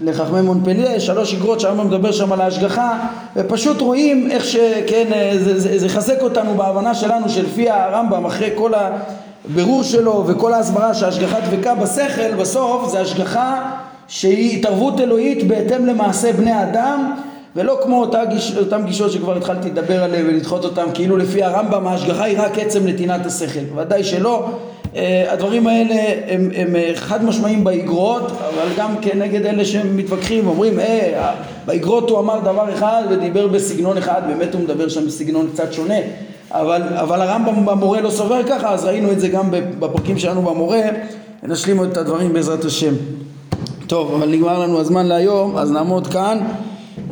לחכמי 0.05 0.41
מונפליה, 0.41 1.01
שלוש 1.01 1.35
אגרות 1.35 1.61
שהרמב"ם 1.61 1.87
מדבר 1.87 2.13
שם 2.13 2.33
על 2.33 2.41
ההשגחה, 2.41 2.99
ופשוט 3.37 3.81
רואים 3.81 4.31
איך 4.31 4.45
שכן, 4.45 5.13
אה, 5.13 5.33
זה, 5.39 5.61
זה, 5.79 5.89
זה 5.89 6.15
אותנו 6.21 6.55
בהבנה 6.55 6.95
שלנו 6.95 7.29
שלפי 7.29 7.71
הרמב"ם, 7.71 8.25
אחרי 8.25 8.51
כל 8.55 8.73
הבירור 8.75 9.83
שלו 9.83 10.25
וכל 10.27 10.55
ההסברה 10.55 10.95
שההשגחה 10.95 11.41
דבקה 11.41 11.75
בשכל, 11.75 12.35
בסוף 12.41 12.89
זה 12.89 13.01
השגחה 13.01 13.71
שהיא 14.09 14.59
התערבות 14.59 15.01
אלוהית 15.01 15.49
בהתאם 15.49 15.87
למעשה 15.87 16.33
בני 16.33 16.53
האדם 16.53 17.15
ולא 17.57 17.79
כמו 17.83 18.01
אותה 18.01 18.25
גיש, 18.25 18.57
אותם 18.57 18.83
גישות 18.85 19.13
שכבר 19.13 19.37
התחלתי 19.37 19.71
לדבר 19.71 20.05
עליהן 20.05 20.27
ולדחות 20.27 20.65
אותן 20.65 20.87
כאילו 20.95 21.17
לפי 21.17 21.43
הרמב"ם 21.43 21.87
ההשגחה 21.87 22.25
היא 22.25 22.41
רק 22.41 22.59
עצם 22.59 22.87
נתינת 22.87 23.27
השכל, 23.27 23.77
ודאי 23.77 24.05
שלא 24.05 24.47
הדברים 25.29 25.67
האלה 25.67 25.95
הם, 26.29 26.51
הם 26.57 26.77
אה, 26.77 26.93
חד 26.95 27.25
משמעיים 27.25 27.65
באגרות, 27.65 28.31
אבל 28.31 28.69
גם 28.77 28.95
כנגד 29.01 29.47
אלה 29.47 29.65
שמתווכחים, 29.65 30.47
אומרים, 30.47 30.81
אה, 30.81 31.35
באגרות 31.67 32.11
הוא 32.11 32.19
אמר 32.19 32.41
דבר 32.41 32.75
אחד 32.75 33.03
ודיבר 33.11 33.47
בסגנון 33.47 33.99
אחד, 33.99 34.23
באמת 34.27 34.55
הוא 34.55 34.63
מדבר 34.63 34.89
שם 34.89 35.07
בסגנון 35.07 35.49
קצת 35.53 35.73
שונה, 35.73 35.99
אבל, 36.51 36.83
אבל 36.83 37.21
הרמב"ם 37.21 37.67
במורה 37.67 38.01
לא 38.01 38.11
סובר 38.11 38.43
ככה, 38.43 38.73
אז 38.73 38.85
ראינו 38.85 39.13
את 39.13 39.21
זה 39.21 39.29
גם 39.29 39.51
בפרקים 39.79 40.19
שלנו 40.19 40.43
במורה, 40.43 40.81
נשלים 41.43 41.85
את 41.85 41.97
הדברים 41.97 42.33
בעזרת 42.33 42.65
השם. 42.65 42.95
טוב, 43.87 44.15
אבל 44.15 44.29
נגמר 44.29 44.59
לנו 44.59 44.81
הזמן 44.81 45.07
להיום, 45.07 45.57
אז 45.57 45.73
נעמוד 45.73 46.07
כאן 46.07 46.39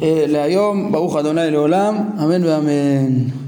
אה, 0.02 0.24
להיום, 0.28 0.92
ברוך 0.92 1.16
אדוני 1.16 1.50
לעולם, 1.50 1.98
אמן 2.22 2.44
ואמן. 2.44 3.41